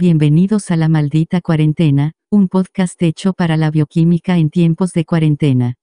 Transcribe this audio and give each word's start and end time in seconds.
Bienvenidos 0.00 0.70
a 0.70 0.76
La 0.76 0.88
Maldita 0.88 1.42
Cuarentena, 1.42 2.14
un 2.30 2.48
podcast 2.48 3.02
hecho 3.02 3.34
para 3.34 3.58
la 3.58 3.70
bioquímica 3.70 4.38
en 4.38 4.48
tiempos 4.48 4.94
de 4.94 5.04
cuarentena. 5.04 5.74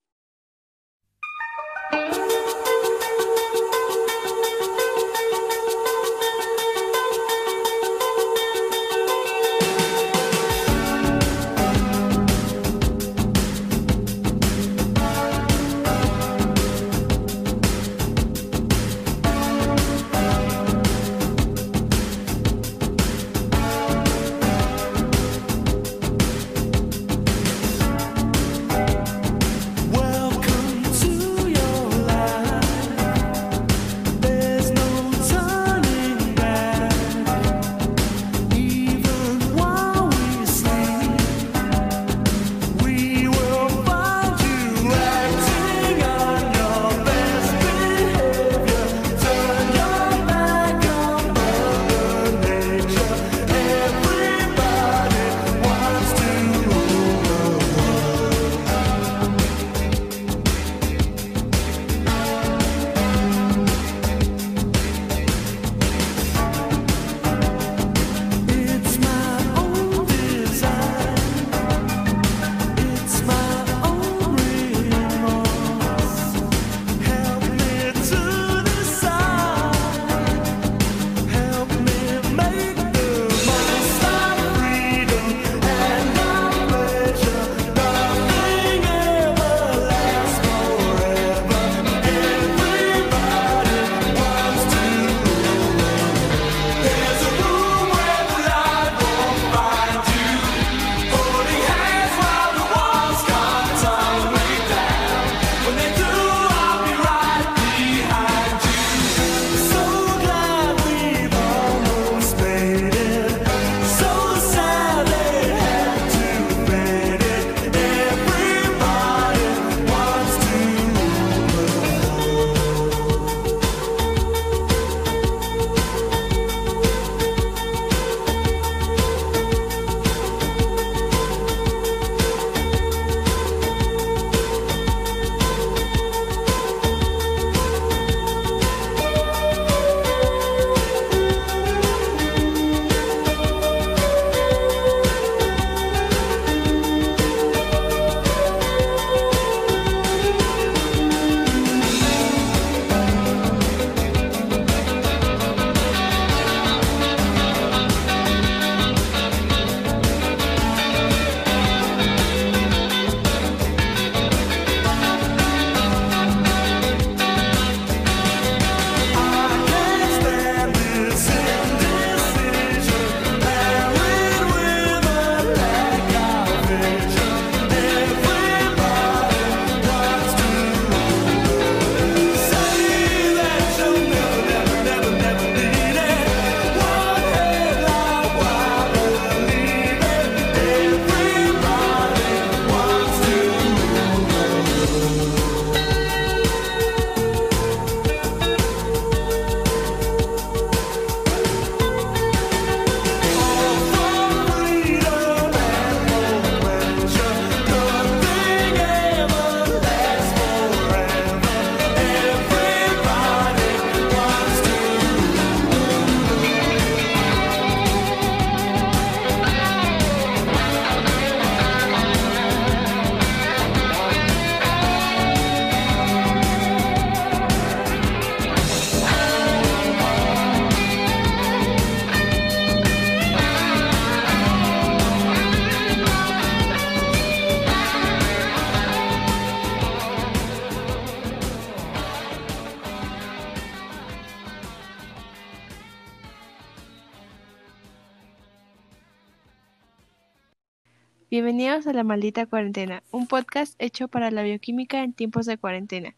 Maldita 252.08 252.46
Cuarentena, 252.46 253.02
un 253.10 253.26
podcast 253.26 253.74
hecho 253.78 254.08
para 254.08 254.30
la 254.30 254.42
bioquímica 254.42 255.04
en 255.04 255.12
tiempos 255.12 255.44
de 255.44 255.58
cuarentena. 255.58 256.16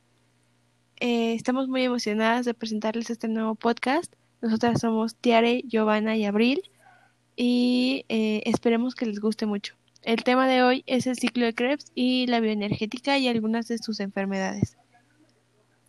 Eh, 1.00 1.34
estamos 1.34 1.66
muy 1.66 1.82
emocionadas 1.82 2.46
de 2.46 2.54
presentarles 2.54 3.10
este 3.10 3.26
nuevo 3.26 3.56
podcast. 3.56 4.14
Nosotras 4.40 4.80
somos 4.80 5.16
Tiare, 5.16 5.62
Giovanna 5.66 6.16
y 6.16 6.24
Abril 6.24 6.62
y 7.34 8.04
eh, 8.08 8.40
esperemos 8.46 8.94
que 8.94 9.04
les 9.06 9.18
guste 9.18 9.46
mucho. 9.46 9.74
El 10.02 10.22
tema 10.22 10.46
de 10.46 10.62
hoy 10.62 10.84
es 10.86 11.08
el 11.08 11.16
ciclo 11.16 11.44
de 11.44 11.54
Krebs 11.54 11.90
y 11.96 12.28
la 12.28 12.38
bioenergética 12.38 13.18
y 13.18 13.26
algunas 13.26 13.66
de 13.66 13.78
sus 13.78 13.98
enfermedades. 13.98 14.76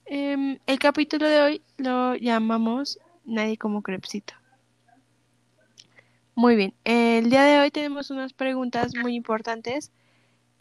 Em, 0.05 0.57
el 0.65 0.79
capítulo 0.79 1.27
de 1.27 1.41
hoy 1.43 1.61
lo 1.77 2.15
llamamos 2.15 2.97
Nadie 3.23 3.57
como 3.57 3.83
Krebsito. 3.83 4.33
Muy 6.35 6.55
bien, 6.55 6.73
el 6.85 7.29
día 7.29 7.43
de 7.43 7.59
hoy 7.59 7.71
tenemos 7.71 8.09
unas 8.09 8.33
preguntas 8.33 8.93
muy 8.95 9.15
importantes 9.15 9.91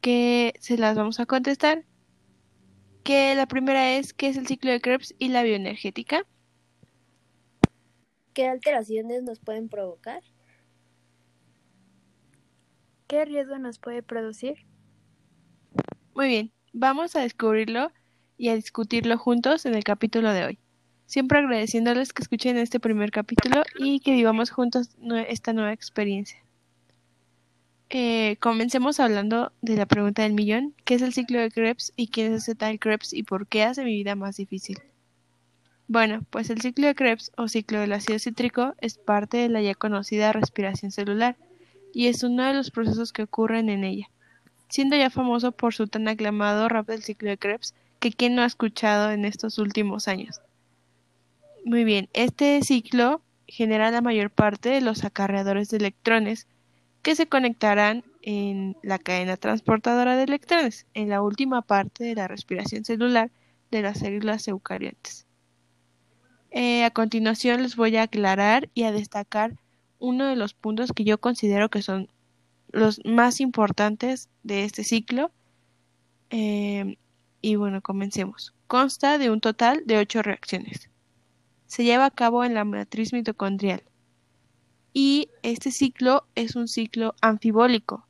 que 0.01 0.55
se 0.59 0.77
las 0.77 0.97
vamos 0.97 1.21
a 1.21 1.27
contestar. 1.27 1.85
Que 3.05 3.35
la 3.35 3.47
primera 3.47 3.97
es 3.97 4.13
¿qué 4.13 4.29
es 4.29 4.37
el 4.37 4.47
ciclo 4.47 4.71
de 4.73 4.81
Krebs 4.81 5.15
y 5.19 5.29
la 5.29 5.43
bioenergética? 5.43 6.27
¿Qué 8.35 8.47
alteraciones 8.47 9.23
nos 9.23 9.39
pueden 9.39 9.69
provocar? 9.69 10.23
¿Qué 13.07 13.25
riesgo 13.25 13.59
nos 13.59 13.79
puede 13.79 14.03
producir? 14.03 14.67
Muy 16.15 16.29
bien, 16.29 16.53
vamos 16.73 17.17
a 17.17 17.21
descubrirlo 17.21 17.93
y 18.37 18.49
a 18.49 18.55
discutirlo 18.55 19.19
juntos 19.19 19.67
en 19.67 19.75
el 19.75 19.85
capítulo 19.85 20.33
de 20.33 20.45
hoy. 20.45 20.59
Siempre 21.11 21.41
agradeciéndoles 21.41 22.13
que 22.13 22.23
escuchen 22.23 22.57
este 22.57 22.79
primer 22.79 23.11
capítulo 23.11 23.65
y 23.81 23.99
que 23.99 24.13
vivamos 24.13 24.51
juntos 24.51 24.91
esta 25.27 25.53
nueva 25.53 25.73
experiencia. 25.73 26.39
Eh, 27.89 28.37
comencemos 28.39 29.01
hablando 29.01 29.51
de 29.61 29.75
la 29.75 29.87
pregunta 29.87 30.23
del 30.23 30.35
millón, 30.35 30.73
¿qué 30.85 30.95
es 30.95 31.03
el 31.03 31.13
ciclo 31.13 31.41
de 31.41 31.51
Krebs 31.51 31.93
y 31.97 32.07
quién 32.07 32.33
es 32.33 32.45
ese 32.45 32.55
tal 32.55 32.79
Krebs 32.79 33.13
y 33.13 33.25
por 33.25 33.49
qué 33.49 33.65
hace 33.65 33.83
mi 33.83 33.91
vida 33.91 34.15
más 34.15 34.37
difícil? 34.37 34.79
Bueno, 35.89 36.25
pues 36.31 36.49
el 36.49 36.61
ciclo 36.61 36.87
de 36.87 36.95
Krebs 36.95 37.33
o 37.37 37.49
ciclo 37.49 37.81
del 37.81 37.93
ácido 37.93 38.21
cítrico 38.21 38.77
es 38.81 38.97
parte 38.97 39.39
de 39.39 39.49
la 39.49 39.61
ya 39.63 39.75
conocida 39.75 40.33
respiración 40.33 40.93
celular 40.93 41.37
y 41.93 42.07
es 42.07 42.23
uno 42.23 42.45
de 42.45 42.55
los 42.55 42.71
procesos 42.71 43.13
que 43.13 43.25
ocurren 43.25 43.69
en 43.69 43.83
ella, 43.83 44.09
siendo 44.69 44.97
ya 44.97 45.11
famoso 45.11 45.51
por 45.51 45.75
su 45.75 45.89
tan 45.89 46.07
aclamado 46.07 46.69
rap 46.69 46.87
del 46.87 47.03
ciclo 47.03 47.31
de 47.31 47.37
Krebs 47.37 47.75
que 47.99 48.13
quien 48.13 48.37
no 48.37 48.43
ha 48.43 48.47
escuchado 48.47 49.11
en 49.11 49.25
estos 49.25 49.59
últimos 49.59 50.07
años. 50.07 50.41
Muy 51.65 51.85
bien, 51.85 52.09
este 52.13 52.63
ciclo 52.63 53.23
genera 53.47 53.91
la 53.91 54.01
mayor 54.01 54.31
parte 54.31 54.71
de 54.71 54.81
los 54.81 55.05
acarreadores 55.05 55.69
de 55.69 55.77
electrones 55.77 56.47
que 57.03 57.15
se 57.15 57.27
conectarán 57.27 58.05
en 58.23 58.77
la 58.83 58.99
cadena 58.99 59.37
transportadora 59.37 60.17
de 60.17 60.25
electrones, 60.25 60.87
en 60.95 61.09
la 61.09 61.23
última 61.23 61.63
parte 61.63 62.05
de 62.05 62.15
la 62.15 62.29
respiración 62.29 62.85
celular 62.85 63.31
de 63.71 63.83
las 63.83 63.99
células 63.99 64.47
eucariotas. 64.49 65.27
Eh, 66.51 66.85
a 66.85 66.91
continuación 66.91 67.63
les 67.63 67.77
voy 67.77 67.97
a 67.97 68.03
aclarar 68.03 68.69
y 68.75 68.83
a 68.83 68.93
destacar 68.93 69.57
uno 69.99 70.27
de 70.27 70.37
los 70.37 70.55
puntos 70.55 70.93
que 70.93 71.05
yo 71.05 71.19
considero 71.19 71.69
que 71.69 71.83
son 71.83 72.09
los 72.73 73.01
más 73.05 73.41
importantes 73.41 74.29
de 74.43 74.65
este 74.65 74.85
ciclo. 74.85 75.31
Eh, 76.31 76.97
y 77.41 77.55
bueno, 77.57 77.81
comencemos. 77.83 78.55
Consta 78.67 79.19
de 79.19 79.31
un 79.31 79.41
total 79.41 79.83
de 79.87 79.99
ocho 79.99 80.23
reacciones. 80.23 80.90
Se 81.71 81.85
lleva 81.85 82.07
a 82.07 82.11
cabo 82.11 82.43
en 82.43 82.55
la 82.55 82.65
matriz 82.65 83.13
mitocondrial. 83.13 83.85
Y 84.93 85.31
este 85.45 85.71
ciclo 85.71 86.27
es 86.35 86.57
un 86.57 86.67
ciclo 86.67 87.15
anfibólico. 87.21 88.09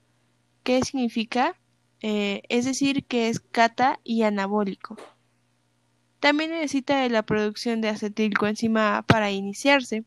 ¿Qué 0.63 0.83
significa? 0.83 1.61
Eh, 2.01 2.41
es 2.49 2.65
decir, 2.65 3.05
que 3.05 3.29
es 3.29 3.39
cata 3.39 4.01
y 4.03 4.23
anabólico. 4.23 4.97
También 6.21 6.53
necesita 6.53 7.03
de 7.03 7.11
la 7.11 7.23
producción 7.23 7.83
de 7.83 7.91
acetilcoenzima 7.91 9.05
para 9.07 9.31
iniciarse. 9.31 10.07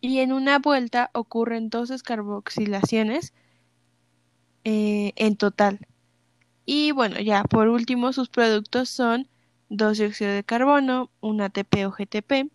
Y 0.00 0.20
en 0.20 0.32
una 0.32 0.60
vuelta 0.60 1.10
ocurren 1.14 1.70
dos 1.70 1.88
descarboxilaciones 1.88 3.34
eh, 4.62 5.12
en 5.16 5.34
total. 5.34 5.88
Y 6.66 6.92
bueno, 6.92 7.18
ya 7.18 7.42
por 7.42 7.66
último, 7.66 8.12
sus 8.12 8.28
productos 8.28 8.88
son 8.90 9.26
2 9.74 9.96
dióxido 9.96 10.30
de 10.30 10.44
carbono, 10.44 11.10
un 11.22 11.40
ATP 11.40 11.86
o 11.86 11.90
GTP, 11.92 12.52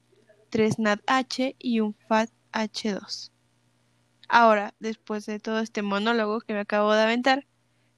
3 0.51 0.77
NADH 0.77 1.55
y 1.57 1.79
un 1.79 1.95
FADH2. 2.07 3.31
Ahora, 4.29 4.75
después 4.79 5.25
de 5.25 5.39
todo 5.39 5.57
este 5.57 5.81
monólogo 5.81 6.41
que 6.41 6.53
me 6.53 6.59
acabo 6.59 6.93
de 6.93 7.01
aventar, 7.01 7.47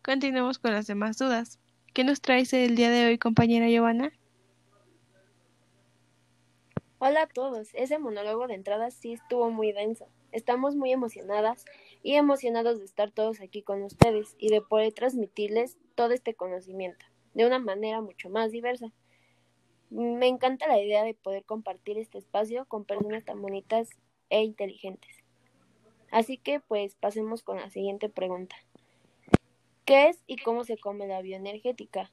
continuemos 0.06 0.58
con 0.58 0.72
las 0.72 0.88
demás 0.88 1.18
dudas. 1.18 1.60
¿Qué 1.94 2.06
nos 2.06 2.22
traes 2.22 2.54
el 2.54 2.78
día 2.78 2.90
de 2.92 3.08
hoy, 3.08 3.18
compañera 3.18 3.68
Giovanna? 3.68 4.14
Hola 7.00 7.24
a 7.24 7.28
todos, 7.28 7.72
ese 7.74 8.00
monólogo 8.00 8.48
de 8.48 8.54
entrada 8.54 8.90
sí 8.90 9.12
estuvo 9.12 9.52
muy 9.52 9.74
denso. 9.74 10.08
Estamos 10.32 10.78
muy 10.78 10.94
emocionadas 10.94 11.66
y 12.04 12.14
emocionados 12.14 12.80
de 12.80 12.86
estar 12.86 13.12
todos 13.12 13.42
aquí 13.42 13.64
con 13.64 13.84
ustedes 13.84 14.38
y 14.40 14.48
de 14.48 14.62
poder 14.62 14.94
transmitirles 14.94 15.78
todo 15.96 16.14
este 16.14 16.36
conocimiento 16.36 17.06
de 17.34 17.46
una 17.46 17.60
manera 17.60 18.02
mucho 18.02 18.30
más 18.30 18.52
diversa. 18.52 18.92
Me 19.90 20.28
encanta 20.28 20.68
la 20.68 20.80
idea 20.80 21.04
de 21.04 21.16
poder 21.16 21.46
compartir 21.46 21.98
este 21.98 22.20
espacio 22.20 22.66
con 22.66 22.86
personas 22.86 23.26
tan 23.26 23.42
bonitas 23.42 23.90
e 24.30 24.44
inteligentes. 24.44 25.18
Así 26.12 26.38
que 26.38 26.60
pues 26.60 26.96
pasemos 26.96 27.42
con 27.42 27.58
la 27.58 27.70
siguiente 27.70 28.10
pregunta. 28.10 28.56
¿Qué 29.86 30.10
es 30.10 30.24
y 30.28 30.38
cómo 30.38 30.64
se 30.64 30.78
come 30.78 31.08
la 31.08 31.22
bioenergética? 31.22 32.12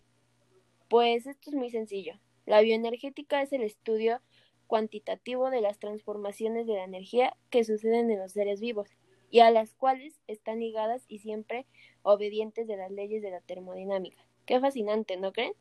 Pues 0.88 1.26
esto 1.26 1.50
es 1.50 1.56
muy 1.56 1.70
sencillo. 1.70 2.19
La 2.46 2.62
bioenergética 2.62 3.43
es 3.43 3.52
el 3.52 3.62
estudio 3.62 4.22
cuantitativo 4.67 5.50
de 5.50 5.61
las 5.61 5.79
transformaciones 5.79 6.67
de 6.67 6.75
la 6.75 6.84
energía 6.84 7.37
que 7.50 7.64
suceden 7.64 8.11
en 8.11 8.19
los 8.19 8.32
seres 8.32 8.61
vivos 8.61 8.88
y 9.31 9.40
a 9.40 9.50
las 9.50 9.75
cuales 9.75 10.20
están 10.26 10.61
ligadas 10.61 11.05
y 11.08 11.19
siempre 11.19 11.67
obedientes 12.02 12.67
de 12.67 12.76
las 12.76 12.90
leyes 12.90 13.22
de 13.22 13.31
la 13.31 13.40
termodinámica. 13.40 14.25
Qué 14.46 14.61
fascinante, 14.61 15.17
¿no 15.17 15.32
creen? 15.32 15.52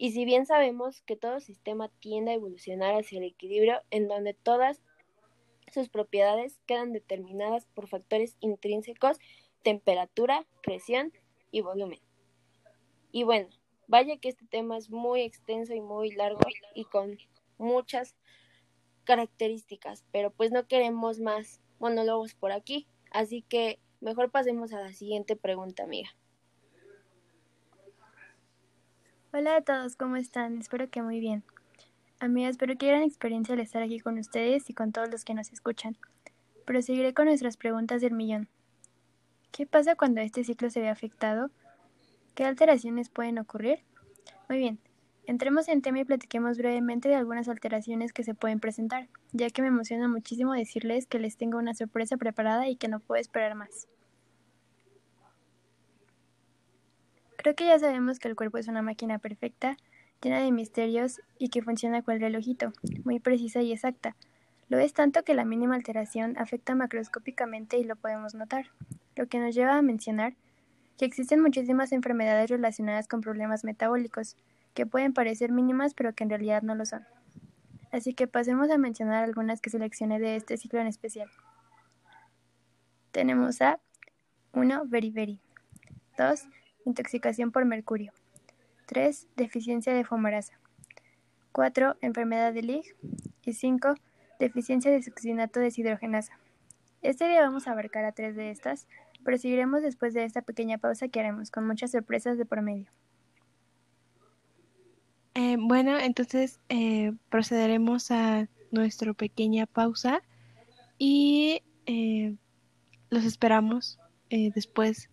Y 0.00 0.12
si 0.12 0.24
bien 0.24 0.46
sabemos 0.46 1.02
que 1.02 1.16
todo 1.16 1.40
sistema 1.40 1.88
tiende 1.98 2.30
a 2.30 2.34
evolucionar 2.34 2.94
hacia 2.94 3.18
el 3.18 3.24
equilibrio 3.24 3.82
en 3.90 4.06
donde 4.06 4.32
todas 4.32 4.80
sus 5.72 5.88
propiedades 5.88 6.60
quedan 6.66 6.92
determinadas 6.92 7.66
por 7.66 7.88
factores 7.88 8.36
intrínsecos, 8.38 9.18
temperatura, 9.62 10.46
presión 10.62 11.12
y 11.50 11.62
volumen. 11.62 11.98
Y 13.10 13.24
bueno, 13.24 13.48
vaya 13.88 14.16
que 14.18 14.28
este 14.28 14.46
tema 14.46 14.78
es 14.78 14.88
muy 14.88 15.22
extenso 15.22 15.74
y 15.74 15.80
muy 15.80 16.12
largo 16.12 16.40
y 16.76 16.84
con 16.84 17.18
muchas 17.58 18.14
características, 19.02 20.04
pero 20.12 20.30
pues 20.30 20.52
no 20.52 20.68
queremos 20.68 21.18
más 21.18 21.60
monólogos 21.80 22.34
por 22.34 22.52
aquí, 22.52 22.86
así 23.10 23.42
que 23.42 23.80
mejor 24.00 24.30
pasemos 24.30 24.72
a 24.72 24.80
la 24.80 24.92
siguiente 24.92 25.34
pregunta, 25.34 25.82
amiga. 25.82 26.10
Hola 29.30 29.56
a 29.56 29.60
todos, 29.60 29.94
¿cómo 29.94 30.16
están? 30.16 30.56
Espero 30.56 30.88
que 30.88 31.02
muy 31.02 31.20
bien. 31.20 31.44
Amigas, 32.18 32.52
espero 32.52 32.78
que 32.78 32.86
gran 32.86 33.02
experiencia 33.02 33.52
al 33.52 33.60
estar 33.60 33.82
aquí 33.82 34.00
con 34.00 34.18
ustedes 34.18 34.70
y 34.70 34.72
con 34.72 34.90
todos 34.90 35.10
los 35.10 35.26
que 35.26 35.34
nos 35.34 35.52
escuchan. 35.52 35.98
Proseguiré 36.64 37.12
con 37.12 37.26
nuestras 37.26 37.58
preguntas 37.58 38.00
del 38.00 38.14
millón. 38.14 38.48
¿Qué 39.52 39.66
pasa 39.66 39.96
cuando 39.96 40.22
este 40.22 40.44
ciclo 40.44 40.70
se 40.70 40.80
ve 40.80 40.88
afectado? 40.88 41.50
¿Qué 42.34 42.46
alteraciones 42.46 43.10
pueden 43.10 43.38
ocurrir? 43.38 43.80
Muy 44.48 44.60
bien, 44.60 44.78
entremos 45.26 45.68
en 45.68 45.82
tema 45.82 46.00
y 46.00 46.04
platiquemos 46.06 46.56
brevemente 46.56 47.10
de 47.10 47.16
algunas 47.16 47.50
alteraciones 47.50 48.14
que 48.14 48.24
se 48.24 48.34
pueden 48.34 48.60
presentar, 48.60 49.08
ya 49.32 49.50
que 49.50 49.60
me 49.60 49.68
emociona 49.68 50.08
muchísimo 50.08 50.54
decirles 50.54 51.04
que 51.04 51.18
les 51.18 51.36
tengo 51.36 51.58
una 51.58 51.74
sorpresa 51.74 52.16
preparada 52.16 52.66
y 52.70 52.76
que 52.76 52.88
no 52.88 52.98
puedo 52.98 53.20
esperar 53.20 53.54
más. 53.54 53.88
Creo 57.38 57.54
que 57.54 57.66
ya 57.66 57.78
sabemos 57.78 58.18
que 58.18 58.26
el 58.26 58.34
cuerpo 58.34 58.58
es 58.58 58.66
una 58.66 58.82
máquina 58.82 59.20
perfecta, 59.20 59.76
llena 60.20 60.40
de 60.40 60.50
misterios 60.50 61.20
y 61.38 61.50
que 61.50 61.62
funciona 61.62 62.02
cual 62.02 62.20
relojito, 62.20 62.72
muy 63.04 63.20
precisa 63.20 63.62
y 63.62 63.72
exacta. 63.72 64.16
Lo 64.68 64.78
es 64.78 64.92
tanto 64.92 65.22
que 65.22 65.34
la 65.34 65.44
mínima 65.44 65.76
alteración 65.76 66.36
afecta 66.36 66.74
macroscópicamente 66.74 67.78
y 67.78 67.84
lo 67.84 67.94
podemos 67.94 68.34
notar, 68.34 68.66
lo 69.14 69.28
que 69.28 69.38
nos 69.38 69.54
lleva 69.54 69.78
a 69.78 69.82
mencionar 69.82 70.34
que 70.98 71.04
existen 71.04 71.40
muchísimas 71.40 71.92
enfermedades 71.92 72.50
relacionadas 72.50 73.06
con 73.06 73.20
problemas 73.20 73.62
metabólicos, 73.62 74.36
que 74.74 74.84
pueden 74.84 75.12
parecer 75.12 75.52
mínimas 75.52 75.94
pero 75.94 76.12
que 76.14 76.24
en 76.24 76.30
realidad 76.30 76.62
no 76.62 76.74
lo 76.74 76.84
son. 76.86 77.06
Así 77.92 78.14
que 78.14 78.26
pasemos 78.26 78.68
a 78.68 78.78
mencionar 78.78 79.22
algunas 79.22 79.60
que 79.60 79.70
seleccioné 79.70 80.18
de 80.18 80.34
este 80.34 80.56
ciclo 80.56 80.80
en 80.80 80.88
especial. 80.88 81.30
Tenemos 83.12 83.62
a 83.62 83.78
1. 84.54 84.86
Beriberi 84.86 85.40
2. 86.18 86.57
Intoxicación 86.88 87.52
por 87.52 87.66
mercurio 87.66 88.14
3. 88.86 89.26
Deficiencia 89.36 89.92
de 89.92 90.04
fumarasa 90.04 90.58
4. 91.52 91.98
Enfermedad 92.00 92.54
de 92.54 92.62
Lig 92.62 92.96
y 93.44 93.52
5. 93.52 93.94
Deficiencia 94.40 94.90
de 94.90 95.02
succinato 95.02 95.60
deshidrogenasa. 95.60 96.38
Este 97.02 97.28
día 97.28 97.42
vamos 97.42 97.68
a 97.68 97.72
abarcar 97.72 98.06
a 98.06 98.12
tres 98.12 98.36
de 98.36 98.50
estas, 98.50 98.88
pero 99.22 99.36
seguiremos 99.36 99.82
después 99.82 100.14
de 100.14 100.24
esta 100.24 100.40
pequeña 100.40 100.78
pausa 100.78 101.08
que 101.08 101.20
haremos 101.20 101.50
con 101.50 101.66
muchas 101.66 101.90
sorpresas 101.90 102.38
de 102.38 102.46
por 102.46 102.62
medio. 102.62 102.90
Eh, 105.34 105.58
bueno, 105.60 105.98
entonces 105.98 106.58
eh, 106.70 107.12
procederemos 107.28 108.10
a 108.10 108.48
nuestra 108.70 109.12
pequeña 109.12 109.66
pausa 109.66 110.22
y 110.96 111.60
eh, 111.84 112.34
los 113.10 113.24
esperamos 113.24 113.98
después 114.30 115.10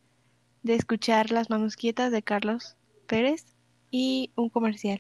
de 0.66 0.74
escuchar 0.74 1.32
las 1.32 1.50
manos 1.50 1.76
quietas 1.76 2.12
de 2.12 2.24
Carlos 2.24 2.76
Pérez 3.06 3.46
y 3.92 4.32
un 4.36 4.50
comercial. 4.50 5.00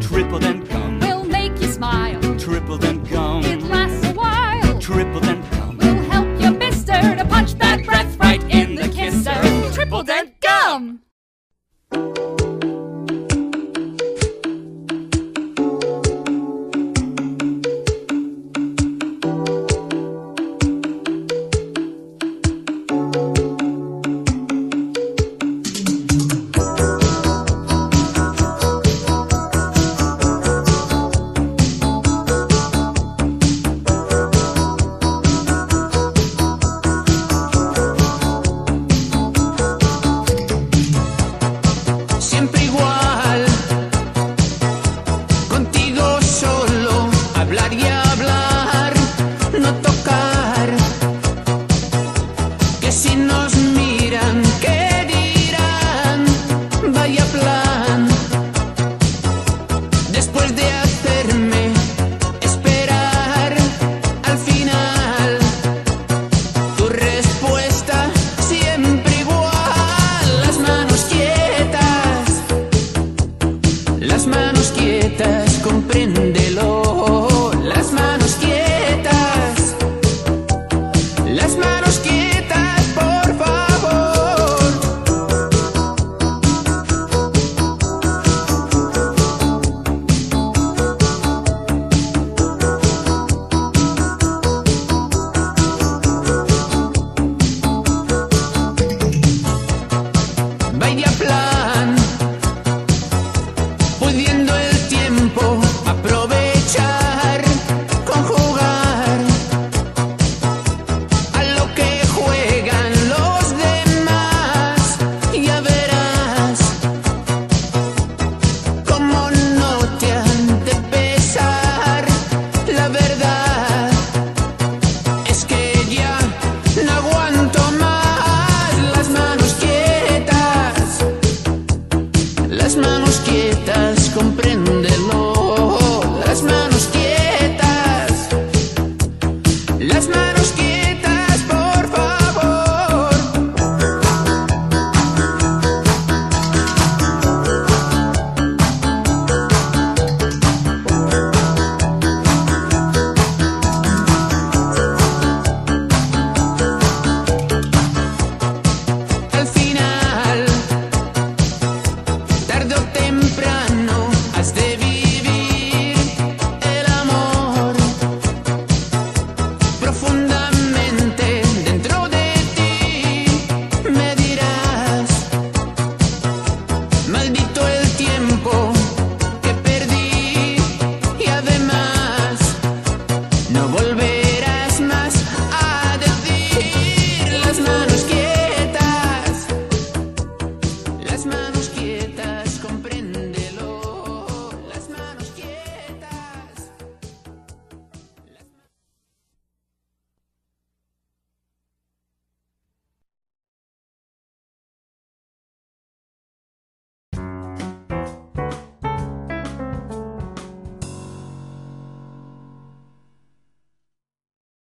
Triple 0.00 0.40
them 0.40 0.64
gum. 0.64 0.98
will 1.00 1.24
make 1.24 1.52
you 1.60 1.70
smile. 1.70 2.20
Triple 2.38 2.78
them 2.78 3.04
gum. 3.04 3.44
It 3.44 3.62
lasts 3.62 4.06
a 4.06 4.12
while. 4.14 4.78
Triple 4.80 5.20
them 5.20 5.42
gum. 5.50 5.76
Will 5.76 6.10
help 6.10 6.40
your 6.40 6.52
mister 6.52 7.16
to 7.16 7.24
punch 7.26 7.54
that 7.58 7.84
breath 7.84 8.16
right 8.18 8.42
in 8.50 8.76
the 8.76 8.88
kisser. 8.88 9.38
Triple 9.72 10.02
Dent 10.02 10.32
Gum! 10.40 11.00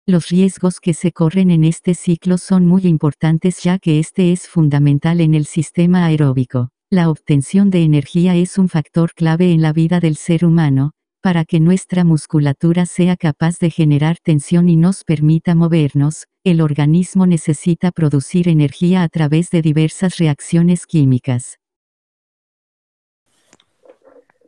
Los 0.08 0.30
riesgos 0.30 0.80
que 0.80 0.94
se 0.94 1.12
corren 1.12 1.50
en 1.50 1.64
este 1.64 1.96
ciclo 1.96 2.38
son 2.38 2.68
muy 2.68 2.86
importantes 2.86 3.64
ya 3.64 3.80
que 3.80 3.98
este 3.98 4.32
es 4.32 4.48
fundamental 4.48 5.20
en 5.20 5.34
el 5.34 5.48
sistema 5.48 6.06
aeróbico. 6.06 6.70
La 6.92 7.10
obtención 7.10 7.72
de 7.72 7.82
energía 7.82 8.36
es 8.36 8.60
un 8.60 8.70
factor 8.70 9.16
clave 9.16 9.52
en 9.52 9.64
la 9.64 9.74
vida 9.74 10.00
del 10.00 10.16
ser 10.16 10.46
humano, 10.46 10.92
para 11.22 11.44
que 11.44 11.60
nuestra 11.60 12.04
musculatura 12.04 12.86
sea 12.86 13.18
capaz 13.18 13.58
de 13.58 13.72
generar 13.72 14.18
tensión 14.20 14.70
y 14.70 14.76
nos 14.76 15.04
permita 15.04 15.56
movernos, 15.56 16.28
el 16.44 16.62
organismo 16.62 17.26
necesita 17.26 17.90
producir 17.90 18.48
energía 18.48 19.02
a 19.02 19.10
través 19.10 19.50
de 19.50 19.64
diversas 19.64 20.18
reacciones 20.18 20.86
químicas. 20.86 21.58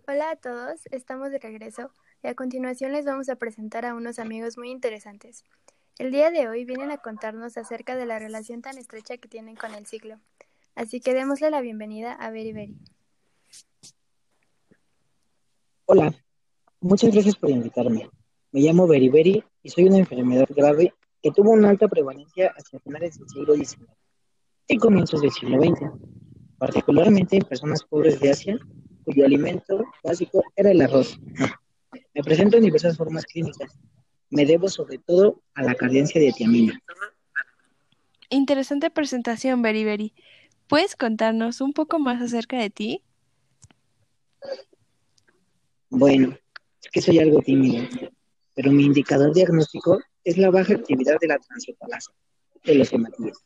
Hola 0.08 0.30
a 0.30 0.36
todos, 0.36 0.82
estamos 0.92 1.32
de 1.32 1.40
regreso 1.40 1.90
a 2.28 2.36
continuación 2.36 2.92
les 2.92 3.06
vamos 3.06 3.30
a 3.30 3.38
presentar 3.38 3.86
a 3.86 3.96
unos 3.96 4.20
amigos 4.20 4.58
muy 4.58 4.70
interesantes. 4.70 5.46
El 5.98 6.12
día 6.12 6.30
de 6.30 6.50
hoy 6.50 6.66
vienen 6.66 6.92
a 6.92 6.98
contarnos 6.98 7.58
acerca 7.58 7.96
de 7.96 8.06
la 8.06 8.20
relación 8.20 8.62
tan 8.62 8.78
estrecha 8.78 9.18
que 9.18 9.30
tienen 9.30 9.56
con 9.56 9.74
el 9.74 9.86
ciclo. 9.86 10.20
Así 10.76 11.00
que 11.00 11.14
démosle 11.14 11.50
la 11.50 11.62
bienvenida 11.62 12.12
a 12.14 12.30
Beri 12.30 12.52
Beri. 12.52 12.78
Hola, 15.86 16.14
muchas 16.82 17.14
gracias 17.14 17.38
por 17.38 17.50
invitarme. 17.50 18.10
Me 18.52 18.60
llamo 18.60 18.88
Beriberi 18.88 19.42
y 19.64 19.70
soy 19.70 19.86
una 19.86 20.00
enfermedad 20.00 20.48
grave 20.50 20.94
que 21.24 21.32
tuvo 21.32 21.52
una 21.52 21.70
alta 21.70 21.88
prevalencia 21.88 22.54
hacia 22.58 22.80
finales 22.80 23.18
del 23.18 23.30
siglo 23.30 23.56
XIX 23.56 23.90
y 24.68 24.78
comienzos 24.78 25.22
del 25.22 25.32
siglo 25.32 25.62
XX, 25.62 25.92
particularmente 26.58 27.38
en 27.38 27.44
personas 27.44 27.86
pobres 27.86 28.20
de 28.20 28.32
Asia, 28.32 28.60
cuyo 29.06 29.26
alimento 29.26 29.86
básico 30.04 30.44
era 30.58 30.72
el 30.72 30.82
arroz. 30.82 31.18
Me 32.18 32.24
presento 32.24 32.58
en 32.58 32.64
diversas 32.64 32.98
formas 32.98 33.26
clínicas. 33.26 33.78
Me 34.32 34.44
debo 34.44 34.68
sobre 34.70 34.98
todo 34.98 35.44
a 35.54 35.62
la 35.62 35.76
carencia 35.76 36.20
de 36.20 36.32
tiamina. 36.32 36.82
Interesante 38.32 38.90
presentación, 38.90 39.62
Beriberi. 39.62 40.16
¿Puedes 40.68 40.96
contarnos 40.96 41.62
un 41.62 41.74
poco 41.74 42.00
más 42.00 42.20
acerca 42.20 42.58
de 42.58 42.72
ti? 42.72 43.04
Bueno, 45.92 46.36
es 46.84 46.90
que 46.92 47.02
soy 47.04 47.20
algo 47.20 47.40
tímido, 47.42 47.88
pero 48.56 48.72
mi 48.72 48.86
indicador 48.86 49.32
diagnóstico 49.36 50.00
es 50.24 50.40
la 50.40 50.50
baja 50.50 50.74
actividad 50.74 51.20
de 51.22 51.28
la 51.28 51.38
transiopalasa, 51.38 52.14
de 52.64 52.74
los 52.74 52.92
hematíes. 52.92 53.38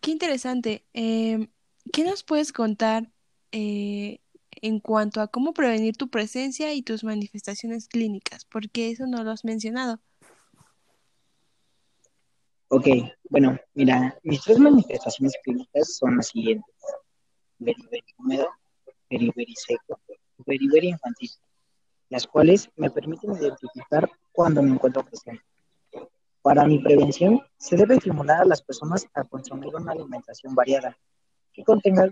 Qué 0.00 0.12
interesante. 0.12 0.84
Em, 0.92 1.48
¿qué 1.92 2.04
nos 2.04 2.22
puedes 2.22 2.52
contar 2.52 3.10
eh, 3.50 4.20
en 4.62 4.80
cuanto 4.80 5.20
a 5.20 5.28
cómo 5.28 5.52
prevenir 5.52 5.96
tu 5.96 6.08
presencia 6.08 6.72
y 6.74 6.82
tus 6.82 7.04
manifestaciones 7.04 7.88
clínicas? 7.88 8.44
Porque 8.44 8.90
eso 8.90 9.06
no 9.06 9.24
lo 9.24 9.30
has 9.30 9.44
mencionado. 9.44 10.00
Ok, 12.68 12.86
bueno, 13.30 13.58
mira, 13.74 14.18
mis 14.22 14.42
tres 14.42 14.58
manifestaciones 14.58 15.34
clínicas 15.42 15.96
son 15.96 16.16
las 16.18 16.28
siguientes. 16.28 16.74
Beriberi 17.58 18.04
húmedo, 18.18 18.48
beriberi 19.08 19.54
seco, 19.54 19.98
beriberi 20.46 20.88
infantil, 20.88 21.30
las 22.10 22.26
cuales 22.26 22.70
me 22.76 22.90
permiten 22.90 23.32
identificar 23.32 24.10
cuando 24.32 24.62
me 24.62 24.72
encuentro 24.72 25.02
presente. 25.02 25.42
Para 26.42 26.66
mi 26.66 26.78
prevención, 26.78 27.40
se 27.56 27.76
debe 27.76 27.96
estimular 27.96 28.42
a 28.42 28.44
las 28.44 28.62
personas 28.62 29.06
a 29.14 29.24
consumir 29.24 29.74
una 29.74 29.92
alimentación 29.92 30.54
variada 30.54 30.96
que 31.52 31.64
contenga 31.64 32.08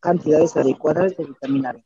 cantidades 0.00 0.56
adecuadas 0.56 1.16
de 1.16 1.24
vitamina 1.24 1.72
B. 1.72 1.84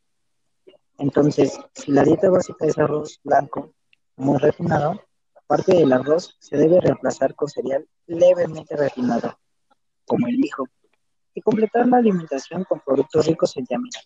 Entonces, 0.98 1.58
si 1.74 1.92
la 1.92 2.02
dieta 2.02 2.30
básica 2.30 2.66
es 2.66 2.78
arroz 2.78 3.20
blanco 3.22 3.72
muy 4.16 4.38
refinado, 4.38 5.00
parte 5.46 5.76
del 5.76 5.92
arroz 5.92 6.36
se 6.40 6.56
debe 6.56 6.80
reemplazar 6.80 7.34
con 7.34 7.48
cereal 7.48 7.86
levemente 8.06 8.76
refinado, 8.76 9.38
como 10.06 10.26
el 10.26 10.38
mijo, 10.38 10.64
y 11.34 11.42
completar 11.42 11.86
la 11.86 11.98
alimentación 11.98 12.64
con 12.64 12.80
productos 12.80 13.26
ricos 13.26 13.56
en 13.56 13.66
tiamina, 13.66 14.00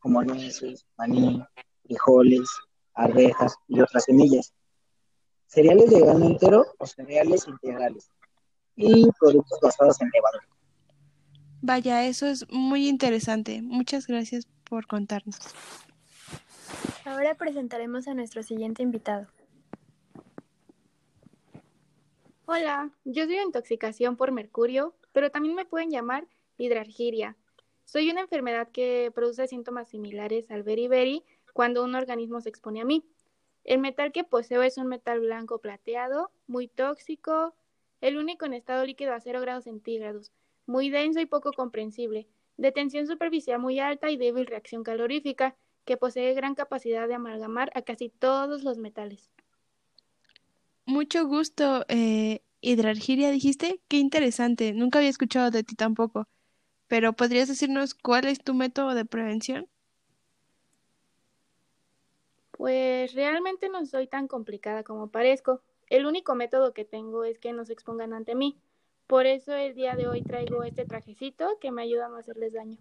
como 0.00 0.22
nueces, 0.22 0.84
maní, 0.96 1.42
frijoles, 1.84 2.48
arvejas 2.94 3.54
y 3.68 3.80
otras 3.80 4.04
semillas, 4.04 4.52
cereales 5.46 5.90
de 5.90 6.00
grano 6.00 6.26
entero 6.26 6.64
o 6.78 6.86
cereales 6.86 7.46
integrales, 7.46 8.10
y 8.74 9.08
productos 9.18 9.60
basados 9.60 10.00
en 10.02 10.10
levadura. 10.12 10.51
Vaya, 11.64 12.04
eso 12.04 12.26
es 12.26 12.44
muy 12.50 12.88
interesante. 12.88 13.62
Muchas 13.62 14.08
gracias 14.08 14.48
por 14.64 14.88
contarnos. 14.88 15.38
Ahora 17.04 17.36
presentaremos 17.36 18.08
a 18.08 18.14
nuestro 18.14 18.42
siguiente 18.42 18.82
invitado. 18.82 19.28
Hola, 22.46 22.90
yo 23.04 23.26
soy 23.26 23.38
intoxicación 23.38 24.16
por 24.16 24.32
mercurio, 24.32 24.96
pero 25.12 25.30
también 25.30 25.54
me 25.54 25.64
pueden 25.64 25.90
llamar 25.90 26.26
hidrargiria. 26.58 27.36
Soy 27.84 28.10
una 28.10 28.22
enfermedad 28.22 28.68
que 28.72 29.12
produce 29.14 29.46
síntomas 29.46 29.88
similares 29.88 30.50
al 30.50 30.64
beriberi 30.64 31.22
cuando 31.52 31.84
un 31.84 31.94
organismo 31.94 32.40
se 32.40 32.48
expone 32.48 32.80
a 32.80 32.84
mí. 32.84 33.04
El 33.62 33.78
metal 33.78 34.10
que 34.10 34.24
poseo 34.24 34.64
es 34.64 34.78
un 34.78 34.88
metal 34.88 35.20
blanco 35.20 35.60
plateado, 35.60 36.32
muy 36.48 36.66
tóxico, 36.66 37.54
el 38.00 38.16
único 38.16 38.46
en 38.46 38.54
estado 38.54 38.84
líquido 38.84 39.14
a 39.14 39.20
0 39.20 39.40
grados 39.40 39.64
centígrados, 39.64 40.32
muy 40.72 40.90
denso 40.90 41.20
y 41.20 41.26
poco 41.26 41.52
comprensible, 41.52 42.26
de 42.56 42.72
tensión 42.72 43.06
superficial 43.06 43.60
muy 43.60 43.78
alta 43.78 44.10
y 44.10 44.16
débil 44.16 44.46
reacción 44.46 44.82
calorífica, 44.82 45.54
que 45.84 45.96
posee 45.96 46.34
gran 46.34 46.54
capacidad 46.54 47.06
de 47.06 47.14
amalgamar 47.14 47.70
a 47.74 47.82
casi 47.82 48.08
todos 48.08 48.64
los 48.64 48.78
metales. 48.78 49.30
Mucho 50.86 51.26
gusto, 51.26 51.84
eh, 51.88 52.40
Hidrargiria, 52.60 53.30
dijiste. 53.30 53.80
Qué 53.88 53.98
interesante. 53.98 54.72
Nunca 54.72 54.98
había 54.98 55.10
escuchado 55.10 55.50
de 55.50 55.64
ti 55.64 55.74
tampoco. 55.74 56.28
Pero 56.88 57.12
¿podrías 57.12 57.48
decirnos 57.48 57.94
cuál 57.94 58.26
es 58.26 58.42
tu 58.42 58.54
método 58.54 58.94
de 58.94 59.04
prevención? 59.04 59.68
Pues 62.52 63.14
realmente 63.14 63.68
no 63.68 63.84
soy 63.86 64.06
tan 64.06 64.28
complicada 64.28 64.84
como 64.84 65.10
parezco. 65.10 65.62
El 65.88 66.06
único 66.06 66.34
método 66.34 66.72
que 66.72 66.84
tengo 66.84 67.24
es 67.24 67.38
que 67.38 67.52
no 67.52 67.64
se 67.64 67.72
expongan 67.72 68.12
ante 68.12 68.34
mí. 68.34 68.56
Por 69.12 69.26
eso 69.26 69.54
el 69.54 69.74
día 69.74 69.94
de 69.94 70.08
hoy 70.08 70.22
traigo 70.22 70.62
este 70.62 70.86
trajecito 70.86 71.58
que 71.60 71.70
me 71.70 71.82
ayuda 71.82 72.06
a 72.06 72.08
no 72.08 72.16
hacerles 72.16 72.54
daño. 72.54 72.78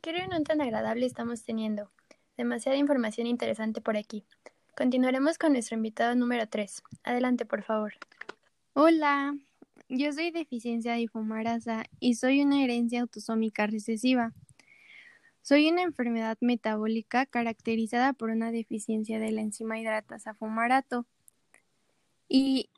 Qué 0.00 0.12
reunión 0.12 0.44
tan 0.44 0.60
agradable 0.60 1.06
estamos 1.06 1.42
teniendo. 1.42 1.90
Demasiada 2.36 2.78
información 2.78 3.26
interesante 3.26 3.80
por 3.80 3.96
aquí. 3.96 4.22
Continuaremos 4.76 5.38
con 5.38 5.54
nuestro 5.54 5.76
invitado 5.76 6.14
número 6.14 6.46
3. 6.46 6.84
Adelante, 7.02 7.46
por 7.46 7.64
favor. 7.64 7.94
Hola, 8.74 9.34
yo 9.88 10.12
soy 10.12 10.30
deficiencia 10.30 10.92
de 10.92 11.08
fumarasa 11.08 11.86
y 11.98 12.14
soy 12.14 12.42
una 12.42 12.62
herencia 12.62 13.00
autosómica 13.00 13.66
recesiva. 13.66 14.32
Soy 15.42 15.68
una 15.68 15.82
enfermedad 15.82 16.38
metabólica 16.40 17.26
caracterizada 17.26 18.12
por 18.12 18.30
una 18.30 18.52
deficiencia 18.52 19.18
de 19.18 19.32
la 19.32 19.40
enzima 19.40 19.80
hidratasa 19.80 20.32
fumarato 20.34 21.06
y 22.28 22.70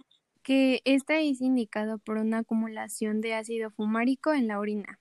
que 0.49 0.81
esta 0.87 1.21
es 1.21 1.43
indicado 1.43 1.99
por 1.99 2.17
una 2.17 2.39
acumulación 2.39 3.21
de 3.21 3.35
ácido 3.35 3.71
fumárico 3.71 4.33
en 4.33 4.47
la 4.47 4.59
orina. 4.59 4.99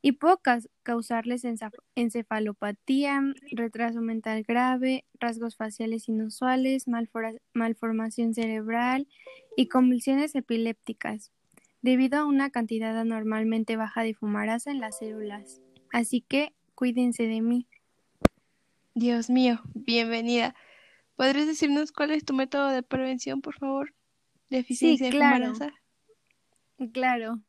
Y 0.00 0.12
puede 0.12 0.36
caus- 0.42 0.70
causarles 0.82 1.44
encefalopatía, 1.96 3.20
retraso 3.50 4.00
mental 4.00 4.42
grave, 4.42 5.04
rasgos 5.20 5.56
faciales 5.56 6.08
inusuales, 6.08 6.86
malformación 7.52 8.32
cerebral 8.32 9.06
y 9.54 9.68
convulsiones 9.68 10.34
epilépticas, 10.34 11.30
debido 11.82 12.18
a 12.20 12.24
una 12.24 12.48
cantidad 12.48 12.98
anormalmente 12.98 13.76
baja 13.76 14.02
de 14.02 14.14
fumarasa 14.14 14.70
en 14.70 14.80
las 14.80 14.96
células. 14.96 15.60
Así 15.92 16.22
que 16.22 16.54
cuídense 16.74 17.26
de 17.26 17.42
mí. 17.42 17.66
Dios 18.94 19.28
mío, 19.28 19.60
bienvenida. 19.74 20.54
¿Podrías 21.16 21.46
decirnos 21.46 21.92
cuál 21.92 22.12
es 22.12 22.24
tu 22.24 22.32
método 22.32 22.70
de 22.70 22.82
prevención, 22.82 23.42
por 23.42 23.58
favor? 23.58 23.92
Deficiencia 24.52 25.06
de 25.06 25.12
claro. 25.12 25.54
Claro. 26.92 27.40